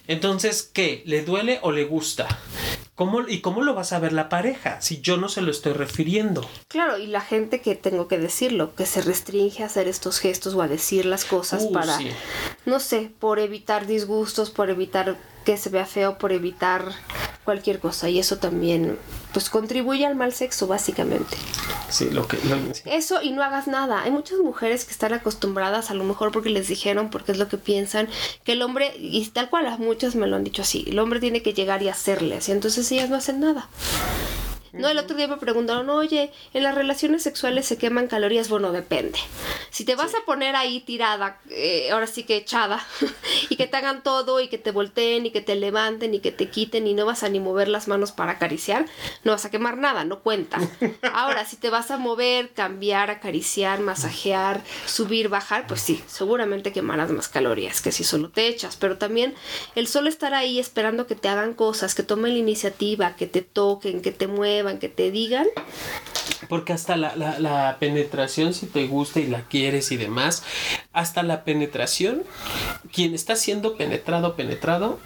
[0.08, 1.04] Entonces, ¿qué?
[1.06, 2.28] ¿Le duele o le gusta?
[2.96, 5.74] ¿Cómo, ¿Y cómo lo vas a ver la pareja si yo no se lo estoy
[5.74, 6.50] refiriendo?
[6.68, 10.56] Claro, y la gente que tengo que decirlo, que se restringe a hacer estos gestos
[10.56, 12.00] o a decir las cosas uh, para,
[12.66, 15.16] no sé, por evitar disgustos, por evitar
[15.48, 16.92] que se vea feo, por evitar
[17.46, 18.10] cualquier cosa.
[18.10, 19.00] Y eso también
[19.32, 21.38] pues contribuye al mal sexo básicamente.
[21.90, 22.36] Sí, lo que...
[22.50, 22.82] lo- sí.
[22.84, 24.02] Eso y no hagas nada.
[24.04, 27.48] Hay muchas mujeres que están acostumbradas, a lo mejor porque les dijeron, porque es lo
[27.48, 28.10] que piensan,
[28.44, 31.22] que el hombre, y tal cual a muchas me lo han dicho así, el hombre
[31.22, 33.70] tiene que llegar y hacerles, y entonces ellas no hacen nada.
[34.74, 38.50] No, el otro día me preguntaron, oye, en las relaciones sexuales se queman calorías.
[38.50, 39.20] Bueno, depende.
[39.70, 42.86] Si te vas a poner ahí tirada, eh, ahora sí que echada,
[43.50, 46.32] y que te hagan todo, y que te volteen, y que te levanten, y que
[46.32, 48.86] te quiten, y no vas a ni mover las manos para acariciar,
[49.24, 50.60] no vas a quemar nada, no cuenta.
[51.14, 57.12] Ahora, si te vas a mover, cambiar, acariciar, masajear, subir, bajar, pues sí, seguramente quemarás
[57.12, 58.76] más calorías que si solo te echas.
[58.76, 59.34] Pero también
[59.76, 63.42] el solo estar ahí esperando que te hagan cosas, que tomen la iniciativa, que te
[63.42, 65.48] toquen, que te muevan, que te digan,
[66.50, 70.44] Porque hasta la, la, la penetración, si te gusta y la quieres y demás,
[70.98, 72.24] hasta la penetración,
[72.92, 74.98] quien está siendo penetrado, penetrado,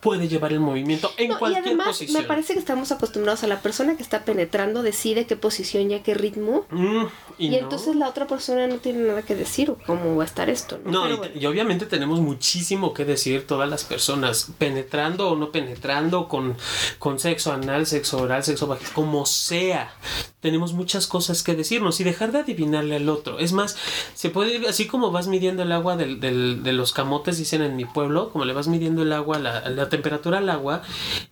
[0.00, 2.20] puede llevar el movimiento en No, y cualquier además posición.
[2.22, 5.94] me parece que estamos acostumbrados a la persona que está penetrando decide qué posición y
[5.94, 6.66] a qué ritmo.
[6.70, 7.04] Mm,
[7.38, 7.56] y Y, no.
[7.58, 10.80] entonces la otra persona no tiene nada que decir o cómo va a estar esto.
[10.84, 10.90] ¿no?
[10.90, 11.34] No, y, bueno.
[11.38, 16.56] y obviamente tenemos muchísimo que decir todas las personas, penetrando o no penetrando, con,
[16.98, 19.92] con sexo anal, sexo oral, sexo vaginal, como sea.
[20.40, 23.38] Tenemos muchas cosas que decirnos y dejar de adivinarle al otro.
[23.38, 23.76] Es más,
[24.14, 27.62] se puede ir, así como vas midiendo el agua del, del- de los camotes, dicen
[27.62, 30.82] en mi pueblo, como le vas midiendo el agua, la, la temperatura al agua,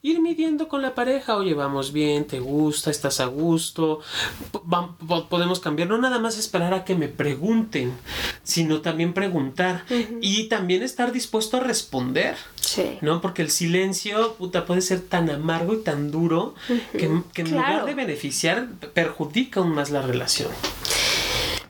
[0.03, 4.01] ir midiendo con la pareja, oye, vamos bien, te gusta, estás a gusto,
[5.29, 7.93] podemos cambiar, no nada más esperar a que me pregunten,
[8.43, 9.85] sino también preguntar
[10.21, 12.37] y también estar dispuesto a responder.
[12.61, 12.99] Sí.
[13.01, 13.21] ¿No?
[13.21, 16.55] Porque el silencio, puta, puede ser tan amargo y tan duro
[16.93, 20.49] que, que en lugar de beneficiar, perjudica aún más la relación.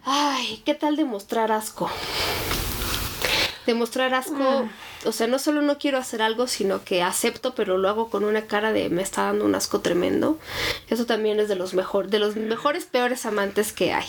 [0.09, 1.90] Ay, ¿qué tal demostrar asco?
[3.66, 4.69] Demostrar asco,
[5.07, 8.25] o sea, no solo no quiero hacer algo, sino que acepto, pero lo hago con
[8.25, 10.38] una cara de me está dando un asco tremendo.
[10.88, 14.07] Eso también es de los mejor, de los mejores peores amantes que hay.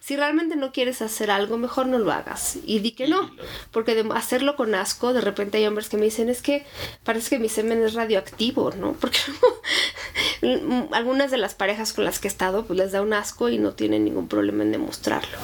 [0.00, 3.30] Si realmente no quieres hacer algo, mejor no lo hagas y di que no,
[3.70, 6.64] porque de hacerlo con asco, de repente hay hombres que me dicen es que
[7.04, 8.92] parece que mi semen es radioactivo, ¿no?
[9.00, 9.18] Porque
[10.92, 13.58] algunas de las parejas con las que he estado pues les da un asco y
[13.58, 15.38] no tienen ningún problema en demostrarlo.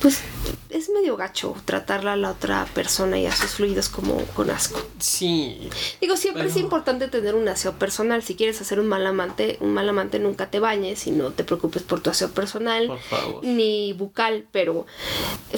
[0.00, 0.20] Pues
[0.68, 4.82] es medio gacho tratarla a la otra persona y a sus fluidos como con asco.
[4.98, 5.70] Sí.
[6.00, 8.22] Digo, siempre es importante tener un aseo personal.
[8.22, 11.44] Si quieres hacer un mal amante, un mal amante nunca te bañes y no te
[11.44, 13.44] preocupes por tu aseo personal Por favor.
[13.44, 14.46] ni bucal.
[14.52, 14.86] Pero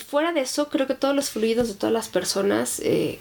[0.07, 3.19] fuera de eso, creo que todos los fluidos de todas las personas, eh,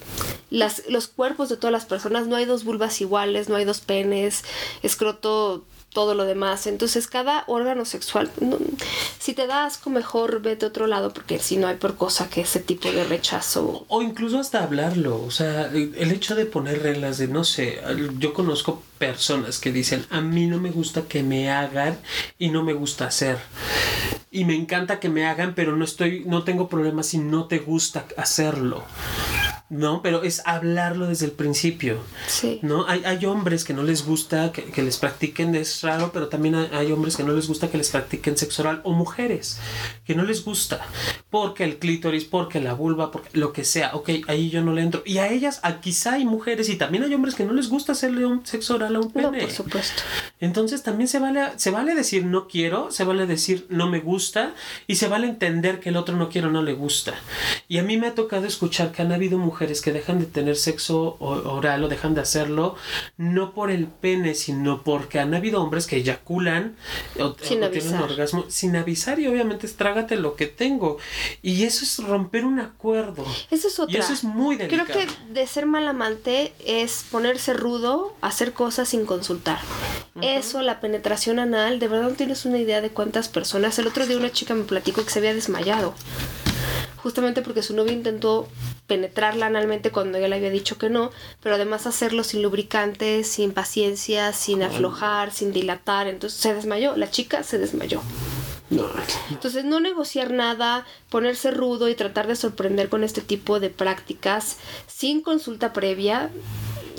[0.51, 3.79] las, los cuerpos de todas las personas, no hay dos vulvas iguales, no hay dos
[3.79, 4.43] penes,
[4.83, 6.67] escroto todo lo demás.
[6.67, 8.31] Entonces, cada órgano sexual,
[9.19, 12.29] si te da asco, mejor vete a otro lado, porque si no hay por cosa
[12.29, 13.85] que ese tipo de rechazo.
[13.87, 17.81] O incluso hasta hablarlo, o sea, el el hecho de poner reglas de, no sé,
[18.17, 21.97] yo conozco personas que dicen, a mí no me gusta que me hagan
[22.39, 23.37] y no me gusta hacer.
[24.31, 27.59] Y me encanta que me hagan, pero no estoy, no tengo problema si no te
[27.59, 28.83] gusta hacerlo.
[29.69, 31.99] No, pero es hablarlo desde el principio.
[32.27, 32.59] Sí.
[32.61, 32.87] ¿no?
[32.87, 36.55] Hay, hay hombres que no les gusta que, que les practiquen, es raro, pero también
[36.55, 39.59] hay, hay hombres que no les gusta que les practiquen sexo oral o mujeres
[40.05, 40.79] que no les gusta
[41.29, 44.81] porque el clítoris, porque la vulva, porque lo que sea, ok, ahí yo no le
[44.81, 45.03] entro.
[45.05, 47.91] Y a ellas, a quizá hay mujeres y también hay hombres que no les gusta
[47.91, 49.31] hacerle un sexo oral a un pene.
[49.31, 50.03] No, por supuesto.
[50.39, 54.53] Entonces también se vale, se vale decir no quiero, se vale decir no me gusta
[54.87, 57.15] y se vale entender que el otro no quiere o no le gusta.
[57.67, 60.55] Y a mí me ha tocado escuchar que han habido mujeres que dejan de tener
[60.55, 62.75] sexo oral o dejan de hacerlo
[63.17, 66.75] no por el pene, sino porque han habido hombres que eyaculan
[67.19, 68.03] o, Sin o tienen avisar.
[68.03, 70.97] orgasmo sin avisar y obviamente es trágate lo que tengo.
[71.41, 73.25] Y eso es romper un acuerdo.
[73.51, 73.95] Eso es otra.
[73.97, 74.99] Y eso es muy Creo delicado.
[74.99, 79.59] que de ser mal amante es ponerse rudo, hacer cosas sin consultar.
[80.21, 83.77] Eso, la penetración anal, de verdad no tienes una idea de cuántas personas.
[83.79, 85.93] El otro día una chica me platicó que se había desmayado.
[86.97, 88.47] Justamente porque su novio intentó
[88.87, 93.51] penetrarla analmente cuando ella le había dicho que no, pero además hacerlo sin lubricante, sin
[93.51, 96.07] paciencia, sin aflojar, sin dilatar.
[96.07, 98.01] Entonces se desmayó, la chica se desmayó.
[98.69, 98.85] No,
[99.29, 104.57] Entonces, no negociar nada, ponerse rudo y tratar de sorprender con este tipo de prácticas
[104.87, 106.29] sin consulta previa,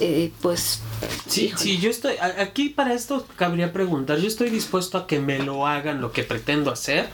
[0.01, 0.81] eh, pues...
[1.27, 1.63] Sí, híjole.
[1.63, 2.17] sí, yo estoy.
[2.17, 6.11] a- Aquí para esto cabría preguntar: ¿yo estoy dispuesto a que me lo hagan lo
[6.13, 7.09] que pretendo hacer?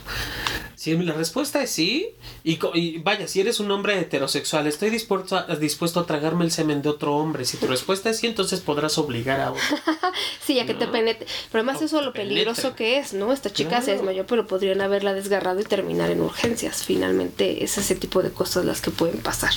[0.76, 2.08] Si la respuesta es sí,
[2.42, 2.58] y,
[2.98, 6.90] vaya, si eres un hombre heterosexual, estoy dispuesto a, dispuesto a tragarme el semen de
[6.90, 7.44] otro hombre.
[7.46, 9.62] Si tu respuesta es sí, entonces podrás obligar a otro.
[10.44, 11.26] Sí, ya que te penetre.
[11.50, 12.84] Pero además O eso te lo peligroso penetre.
[12.84, 13.32] que es, ¿no?
[13.32, 13.98] Esta chica se Claro.
[14.00, 16.84] desmayó, pero podrían haberla desgarrado y terminar en urgencias.
[16.84, 19.52] Finalmente es ese tipo de cosas las que pueden pasar.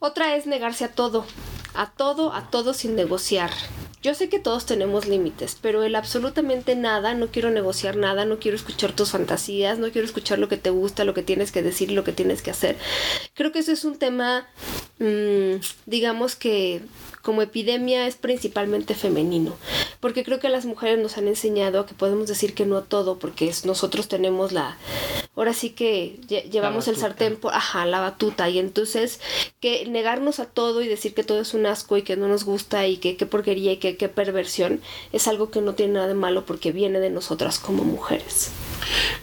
[0.00, 1.24] Otra es negarse a todo.
[1.74, 3.50] A todo, a todo sin negociar.
[4.02, 8.38] Yo sé que todos tenemos límites, pero el absolutamente nada, no quiero negociar nada, no
[8.38, 11.62] quiero escuchar tus fantasías, no quiero escuchar lo que te gusta, lo que tienes que
[11.62, 12.76] decir, lo que tienes que hacer.
[13.32, 14.46] Creo que eso es un tema,
[14.98, 15.54] mmm,
[15.86, 16.82] digamos que
[17.24, 19.56] como epidemia es principalmente femenino,
[20.00, 23.18] porque creo que las mujeres nos han enseñado que podemos decir que no a todo,
[23.18, 24.76] porque es, nosotros tenemos la,
[25.34, 29.20] ahora sí que llevamos el sartén por, ajá, la batuta, y entonces
[29.58, 32.44] que negarnos a todo y decir que todo es un asco y que no nos
[32.44, 36.08] gusta y que qué porquería y que qué perversión es algo que no tiene nada
[36.08, 38.50] de malo porque viene de nosotras como mujeres.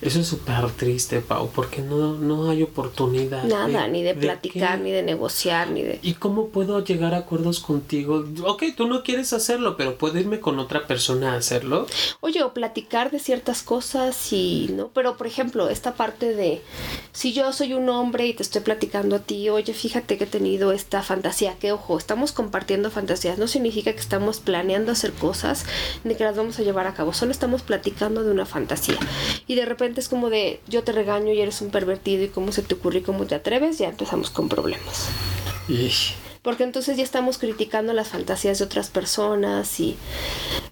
[0.02, 3.43] Eso es súper triste, Pau, porque no, no hay oportunidad.
[3.43, 5.99] Nada, ni de, platicar, ni de negociar, ni de...
[6.02, 7.91] ¿Y cómo puedo llegar a acuerdos contigo?
[8.44, 11.88] Ok, tú no quieres hacerlo, pero puedo irme con otra persona a hacerlo.
[12.20, 14.89] Oye, o platicar de ciertas cosas y, ¿no?
[14.89, 16.62] Pero, por ejemplo, esta parte de,
[17.12, 20.28] si yo soy un hombre y te estoy platicando a ti, oye, fíjate que he
[20.28, 25.66] tenido esta fantasía, que ojo, estamos compartiendo fantasías, no significa que estamos planeando hacer cosas
[26.04, 28.98] ni que las vamos a llevar a cabo, solo estamos platicando de una fantasía
[29.48, 32.52] y de repente es como de yo te regaño y eres un pervertido y cómo
[32.52, 35.10] se te ocurre y cómo te atreves, ya empezamos con problemas.
[36.42, 39.96] Porque entonces ya estamos criticando las fantasías de otras personas y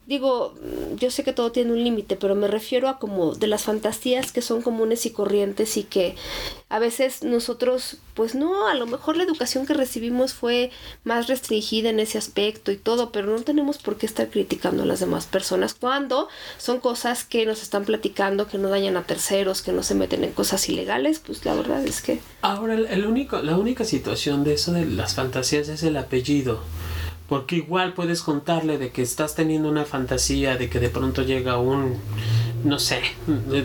[0.09, 0.55] digo,
[0.95, 4.31] yo sé que todo tiene un límite, pero me refiero a como de las fantasías
[4.31, 6.15] que son comunes y corrientes y que
[6.67, 10.71] a veces nosotros, pues no, a lo mejor la educación que recibimos fue
[11.03, 14.85] más restringida en ese aspecto y todo, pero no tenemos por qué estar criticando a
[14.87, 19.61] las demás personas cuando son cosas que nos están platicando, que no dañan a terceros,
[19.61, 22.19] que no se meten en cosas ilegales, pues la verdad es que...
[22.41, 26.61] Ahora, el único, la única situación de eso de las fantasías es el apellido.
[27.27, 31.59] Porque igual puedes contarle de que estás teniendo una fantasía, de que de pronto llega
[31.59, 31.99] un,
[32.63, 33.01] no sé,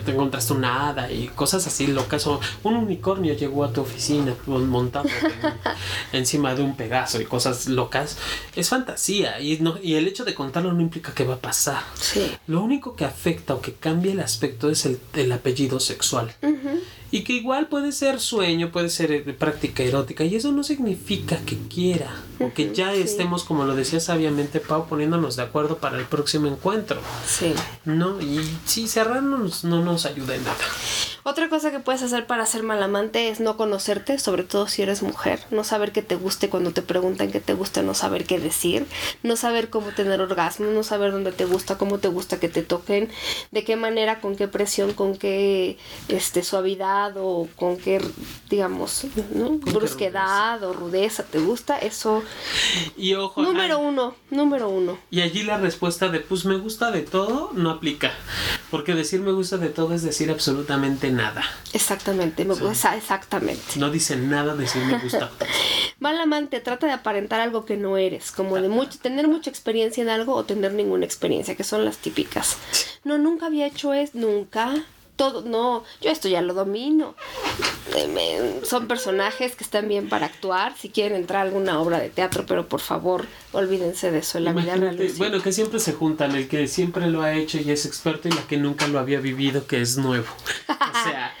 [0.05, 2.27] te encontraste una hada y cosas así locas.
[2.27, 5.09] O un unicornio llegó a tu oficina montado
[6.13, 8.17] encima de un pegaso y cosas locas.
[8.55, 11.81] Es fantasía y, no, y el hecho de contarlo no implica que va a pasar.
[11.95, 12.31] Sí.
[12.45, 16.35] Lo único que afecta o que cambia el aspecto es el, el apellido sexual
[17.15, 21.37] y que igual puede ser sueño, puede ser eh, práctica erótica y eso no significa
[21.45, 25.97] que quiera o que ya estemos, como lo decía sabiamente Pau, poniéndonos de acuerdo para
[25.97, 26.99] el próximo encuentro.
[27.25, 27.53] Sí.
[27.85, 28.19] ¿No?
[28.19, 30.57] Y sí, cerrarnos no nos ayuda en nada.
[31.27, 34.83] Otra cosa que puedes hacer para ser mal amante es no conocerte, sobre todo si
[34.83, 38.25] eres mujer, no saber qué te guste cuando te preguntan qué te gusta, no saber
[38.25, 38.85] qué decir,
[39.23, 42.61] no saber cómo tener orgasmo, no saber dónde te gusta, cómo te gusta que te
[42.61, 43.09] toquen,
[43.49, 47.99] de qué manera, con qué presión, con qué este suavidad o con qué
[48.47, 49.07] digamos,
[49.61, 52.21] brusquedad o rudeza te gusta, eso.
[52.95, 54.99] Y ojo, número uno, número uno.
[55.09, 58.13] Y allí la respuesta de pues me gusta de todo no aplica,
[58.75, 61.45] porque decir me gusta de todo es decir absolutamente nada.
[61.71, 63.79] Exactamente, me gusta, exactamente.
[63.79, 65.31] No dice nada decir me gusta.
[65.99, 70.03] Mal amante trata de aparentar algo que no eres, como de mucho, tener mucha experiencia
[70.03, 72.57] en algo o tener ninguna experiencia, que son las típicas.
[73.05, 74.73] No, nunca había hecho eso, nunca
[75.15, 77.15] todo, no, yo esto ya lo domino.
[78.63, 82.45] Son personajes que están bien para actuar, si quieren entrar a alguna obra de teatro,
[82.45, 84.99] pero por favor, olvídense de eso, en la vida real.
[85.17, 88.31] Bueno, que siempre se juntan, el que siempre lo ha hecho y es experto y
[88.31, 90.27] la que nunca lo había vivido, que es nuevo.
[90.69, 91.33] o sea,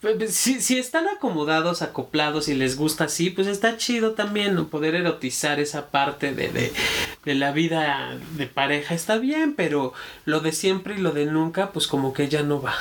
[0.00, 4.66] pues, pues, si, si están acomodados, acoplados y les gusta así, pues está chido también
[4.66, 6.72] poder erotizar esa parte de, de,
[7.24, 9.92] de la vida de pareja, está bien, pero
[10.24, 12.74] lo de siempre y lo de nunca, pues como que ya no va.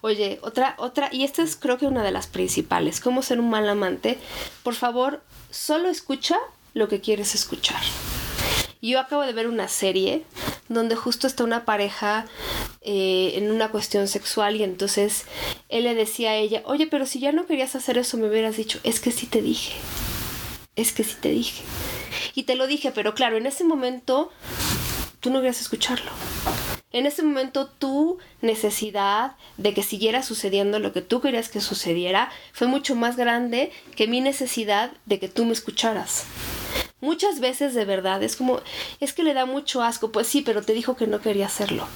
[0.00, 3.50] Oye, otra, otra, y esta es creo que una de las principales, cómo ser un
[3.50, 4.18] mal amante.
[4.62, 6.38] Por favor, solo escucha
[6.74, 7.80] lo que quieres escuchar.
[8.80, 10.24] Yo acabo de ver una serie
[10.68, 12.26] donde justo está una pareja
[12.80, 15.24] eh, en una cuestión sexual y entonces
[15.68, 18.56] él le decía a ella, oye, pero si ya no querías hacer eso me hubieras
[18.56, 19.74] dicho, es que sí te dije,
[20.76, 21.64] es que sí te dije.
[22.34, 24.30] Y te lo dije, pero claro, en ese momento
[25.18, 26.12] tú no querías escucharlo.
[26.90, 32.30] En ese momento tu necesidad de que siguiera sucediendo lo que tú querías que sucediera
[32.52, 36.24] fue mucho más grande que mi necesidad de que tú me escucharas.
[37.00, 38.60] Muchas veces de verdad es como,
[39.00, 41.86] es que le da mucho asco, pues sí, pero te dijo que no quería hacerlo.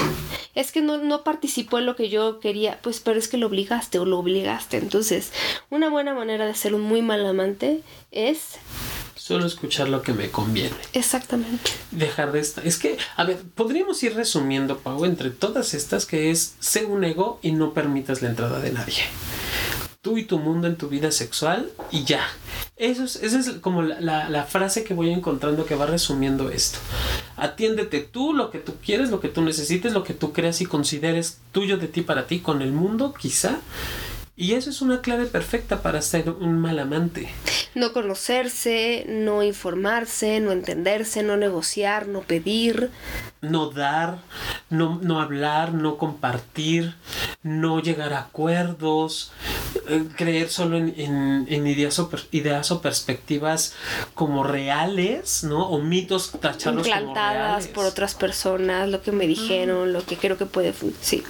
[0.55, 3.47] Es que no, no participó en lo que yo quería, pues pero es que lo
[3.47, 4.76] obligaste o lo obligaste.
[4.76, 5.32] Entonces,
[5.70, 7.80] una buena manera de ser un muy mal amante
[8.11, 8.59] es
[9.14, 10.74] Solo escuchar lo que me conviene.
[10.92, 11.70] Exactamente.
[11.90, 12.66] Dejar de estar.
[12.66, 17.04] Es que, a ver, podríamos ir resumiendo, Pau, entre todas estas, que es ser un
[17.04, 19.02] ego y no permitas la entrada de nadie.
[20.00, 22.26] Tú y tu mundo en tu vida sexual y ya.
[22.76, 26.78] Eso es, esa es como la, la, frase que voy encontrando que va resumiendo esto.
[27.36, 30.66] Atiéndete tú, lo que tú quieres, lo que tú necesites, lo que tú creas y
[30.66, 33.60] consideres tuyo de ti para ti, con el mundo quizá,
[34.35, 37.28] Y eso es una clave perfecta para ser un mal amante.
[37.74, 42.91] No conocerse, no informarse, no entenderse, no negociar, no pedir.
[43.43, 44.18] No dar,
[44.70, 46.95] no, no hablar, no compartir,
[47.43, 49.33] no llegar a acuerdos,
[49.89, 53.74] eh, creer solo en, en, en ideas, o per- ideas o perspectivas
[54.14, 55.68] como reales, ¿no?
[55.68, 57.68] O mitos tacharlos como implantadas reales.
[57.68, 60.72] por otras personas, lo que me dijeron, lo que creo que puede
[61.03, 61.22] sí.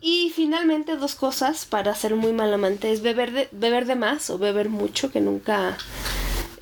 [0.00, 4.30] Y finalmente dos cosas para ser muy mal amante es beber de, beber de más
[4.30, 5.76] o beber mucho, que nunca...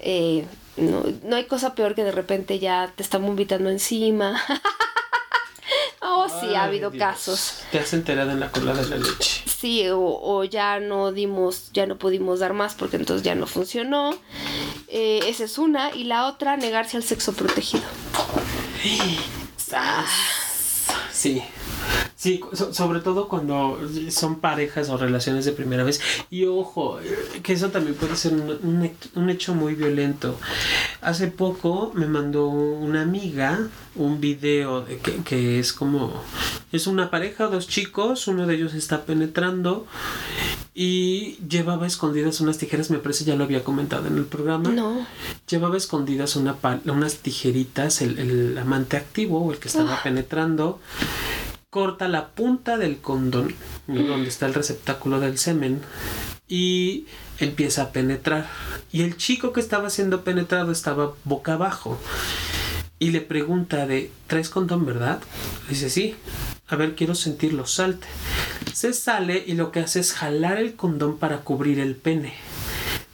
[0.01, 4.39] eh, no, no hay cosa peor que de repente ya te están vomitando encima.
[6.03, 7.03] oh, sí, ha habido Dios.
[7.03, 7.55] casos.
[7.72, 9.43] Te has enterado en la cola de la leche.
[9.47, 13.47] Sí, o, o ya no dimos, ya no pudimos dar más porque entonces ya no
[13.47, 14.14] funcionó.
[14.89, 15.95] Eh, esa es una.
[15.95, 17.84] Y la otra, negarse al sexo protegido.
[21.11, 21.43] Sí.
[22.18, 23.78] Sí, so- sobre todo cuando
[24.10, 26.00] son parejas o relaciones de primera vez.
[26.30, 26.98] Y ojo,
[27.42, 30.38] que eso también puede ser un, un un hecho muy violento.
[31.02, 36.12] Hace poco me mandó una amiga un video de que, que es como...
[36.72, 39.86] Es una pareja, dos chicos, uno de ellos está penetrando
[40.74, 44.70] y llevaba escondidas unas tijeras, me parece ya lo había comentado en el programa.
[44.70, 45.06] No.
[45.48, 50.00] Llevaba escondidas una pal- unas tijeritas, el, el amante activo o el que estaba Ah.
[50.02, 50.78] penetrando,
[51.76, 53.54] corta la punta del condón,
[53.86, 55.82] donde está el receptáculo del semen,
[56.48, 57.04] y
[57.38, 58.48] empieza a penetrar.
[58.92, 62.00] Y el chico que estaba siendo penetrado estaba boca abajo.
[62.98, 65.20] Y le pregunta de, ¿traes condón, verdad?
[65.68, 66.16] Dice, sí.
[66.66, 68.06] A ver, quiero sentirlo, salte.
[68.72, 72.32] Se sale y lo que hace es jalar el condón para cubrir el pene.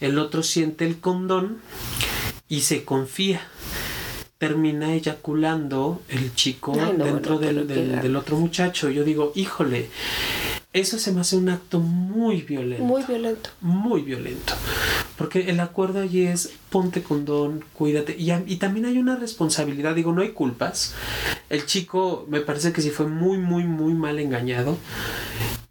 [0.01, 1.59] El otro siente el condón
[2.49, 3.41] y se confía.
[4.47, 8.91] Termina eyaculando el chico Ay, no, dentro no, del, del- del otro muchacho.
[8.91, 9.89] Yo digo, híjole,
[10.73, 12.83] eso se me hace un acto muy violento.
[12.83, 13.51] Muy violento.
[13.61, 14.55] muy violento.
[15.17, 18.17] Porque el acuerdo allí es ponte condón, cuídate.
[18.19, 20.93] Y, y también hay una responsabilidad, digo, no hay culpas.
[21.49, 24.77] El chico me parece que sí fue muy, muy, muy mal engañado.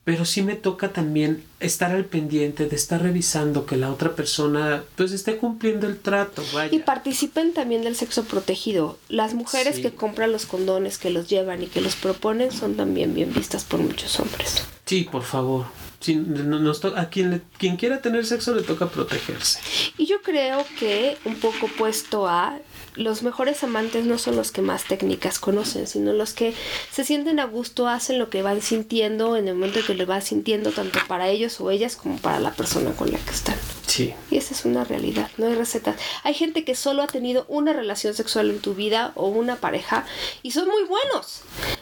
[0.04, 4.84] Pero sí me toca también estar al pendiente de estar revisando que la otra persona
[4.96, 6.44] pues esté cumpliendo el trato.
[6.54, 6.74] Vaya.
[6.76, 8.98] Y participen también del sexo protegido.
[9.10, 9.84] Las mujeres Sí.
[9.84, 13.64] que compran los condones, que los llevan y que los proponen son también bien vistas
[13.64, 14.64] por muchos hombres.
[14.88, 15.66] Sí, por favor.
[16.08, 19.60] Nos a quien, le- quien quiera tener sexo le toca protegerse.
[20.00, 22.58] Y yo creo que un poco puesto a
[22.96, 26.54] los mejores amantes no son los que más técnicas conocen, sino los que
[26.92, 30.22] se sienten a gusto, hacen lo que van sintiendo en el momento que lo van
[30.22, 33.56] sintiendo, tanto para ellos o ellas como para la persona con la que están.
[33.88, 34.14] Sí.
[34.30, 35.98] Y esa es una realidad, no hay recetas.
[36.24, 40.06] Hay gente que solo ha tenido una relación sexual en tu vida o una pareja
[40.44, 41.42] y son muy buenos.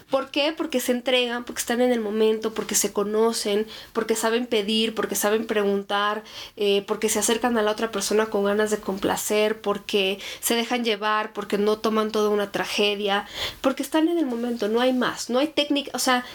[0.09, 0.53] ¿Por qué?
[0.57, 5.15] Porque se entregan, porque están en el momento, porque se conocen, porque saben pedir, porque
[5.15, 6.23] saben preguntar,
[6.57, 10.83] eh, porque se acercan a la otra persona con ganas de complacer, porque se dejan
[10.83, 10.98] llevar,
[11.33, 13.25] porque no toman toda una tragedia,
[13.61, 16.25] porque están en el momento, no hay más, no hay técnica, o sea,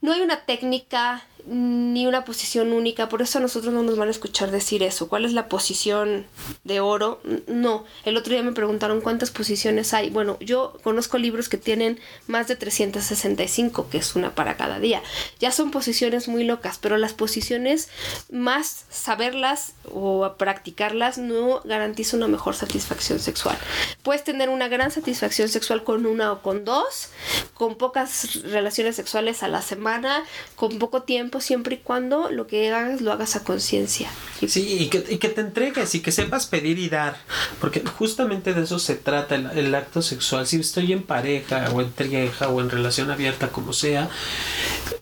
[0.00, 4.08] no hay una técnica ni una posición única, por eso a nosotros no nos van
[4.08, 5.08] a escuchar decir eso.
[5.08, 6.26] ¿Cuál es la posición
[6.64, 7.20] de oro?
[7.46, 10.10] No, el otro día me preguntaron cuántas posiciones hay.
[10.10, 15.02] Bueno, yo conozco libros que tienen más de 365, que es una para cada día.
[15.38, 17.88] Ya son posiciones muy locas, pero las posiciones
[18.30, 23.56] más saberlas o practicarlas no garantiza una mejor satisfacción sexual.
[24.02, 27.10] Puedes tener una gran satisfacción sexual con una o con dos,
[27.54, 30.24] con pocas relaciones sexuales a la semana,
[30.56, 34.10] con poco tiempo, siempre y cuando lo que hagas lo hagas a conciencia.
[34.46, 37.16] Sí, y que, y que te entregues y que sepas pedir y dar,
[37.60, 40.46] porque justamente de eso se trata el, acto sexual.
[40.46, 44.08] Si estoy en pareja o en trieja o en relación abierta, como sea,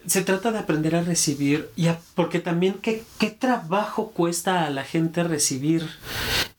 [0.07, 4.85] se trata de aprender a recibir, y porque también qué, qué trabajo cuesta a la
[4.85, 5.89] gente recibir.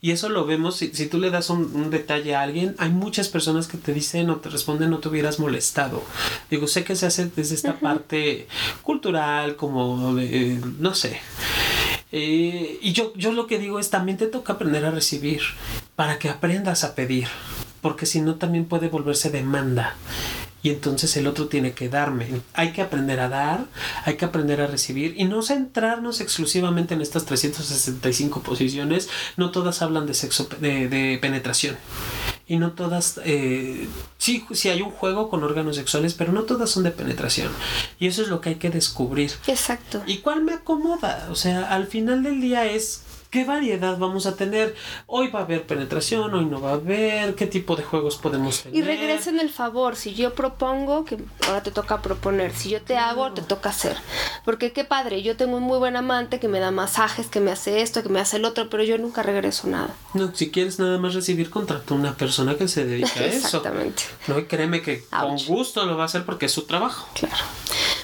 [0.02, 2.90] Y eso lo vemos, si, si tú le das un, un detalle a alguien, hay
[2.90, 6.04] muchas personas que te dicen o te responden no te hubieras molestado.
[6.50, 8.48] Digo, sé que se hace desde esta parte
[8.84, 11.20] cultural, como de, no sé.
[12.12, 15.42] Eh, y yo, yo lo que digo es también te toca aprender a recibir
[15.96, 17.28] para que aprendas a pedir,
[17.82, 19.96] porque si no también puede volverse demanda.
[20.66, 22.42] Y entonces el otro tiene que darme.
[22.56, 23.66] Hay que aprender a dar,
[24.04, 29.08] hay que aprender a recibir y no centrarnos exclusivamente en estas 365 posiciones.
[29.38, 31.78] No todas hablan de sexo, de, de penetración.
[32.48, 33.88] Y no todas, eh,
[34.18, 37.52] sí, sí hay un juego con órganos sexuales, pero no todas son de penetración.
[38.00, 39.34] Y eso es lo que hay que descubrir.
[39.46, 40.02] Exacto.
[40.08, 41.28] ¿Y cuál me acomoda?
[41.30, 43.04] O sea, al final del día es
[43.36, 44.74] ¿qué variedad vamos a tener?
[45.08, 48.64] Hoy va a haber penetración, hoy no va a haber, qué tipo de juegos podemos
[48.64, 48.78] tener.
[48.78, 52.96] Y regresen el favor, si yo propongo, que ahora te toca proponer, si yo te
[52.96, 53.98] hago, te toca hacer.
[54.46, 57.52] Porque qué padre, yo tengo un muy buen amante que me da masajes, que me
[57.52, 59.94] hace esto, que me hace el otro, pero yo nunca regreso nada.
[60.14, 63.36] No, si quieres nada más recibir, contrata a una persona que se dedica a eso.
[63.48, 64.04] Exactamente.
[64.28, 67.10] No, y créeme que con gusto lo va a hacer porque es su trabajo.
[67.16, 67.44] Claro.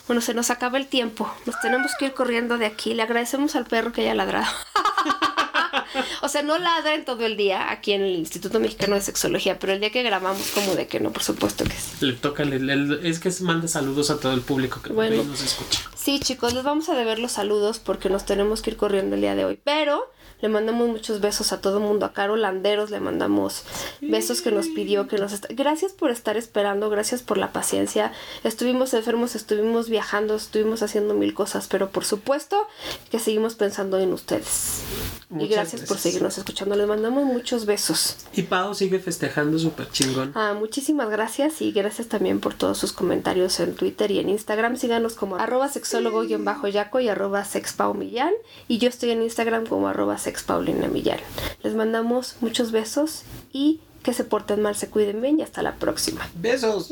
[0.07, 1.31] Bueno, se nos acaba el tiempo.
[1.45, 2.93] Nos tenemos que ir corriendo de aquí.
[2.93, 4.51] Le agradecemos al perro que haya ladrado.
[6.21, 9.73] o sea, no ladren todo el día aquí en el Instituto Mexicano de Sexología, pero
[9.73, 12.05] el día que grabamos, como de que no, por supuesto que sí.
[12.05, 15.81] Le toca, le, es que manda saludos a todo el público que bueno, nos escucha.
[15.95, 19.21] Sí, chicos, les vamos a deber los saludos porque nos tenemos que ir corriendo el
[19.21, 19.59] día de hoy.
[19.63, 20.11] Pero
[20.41, 22.05] le mandamos muchos besos a todo el mundo.
[22.05, 23.63] A Carol Landeros le mandamos
[24.01, 25.41] besos que nos pidió, que nos...
[25.49, 28.11] Gracias por estar esperando, gracias por la paciencia.
[28.43, 32.67] Estuvimos enfermos, estuvimos viajando, estuvimos haciendo mil cosas, pero por supuesto
[33.09, 34.81] que seguimos pensando en ustedes.
[35.29, 36.75] y gracias, por seguirnos escuchando.
[36.75, 38.17] Les mandamos muchos besos.
[38.33, 40.31] Y Pau sigue festejando súper chingón.
[40.35, 44.77] Ah, muchísimas gracias y gracias también por todos sus comentarios en Twitter y en Instagram.
[44.77, 48.33] Síganos como arroba sexólogo-yaco y arroba sexpaumillán.
[48.67, 51.19] Y yo estoy en Instagram como arroba ex Paulina Millán.
[51.61, 55.75] Les mandamos muchos besos y que se porten mal, se cuiden bien y hasta la
[55.75, 56.27] próxima.
[56.35, 56.89] Besos.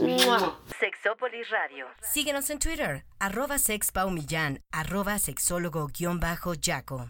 [0.80, 1.88] Sexópolis Radio.
[2.02, 7.08] Síguenos en Twitter, arroba sexpaumillán, arroba sexólogo-yaco.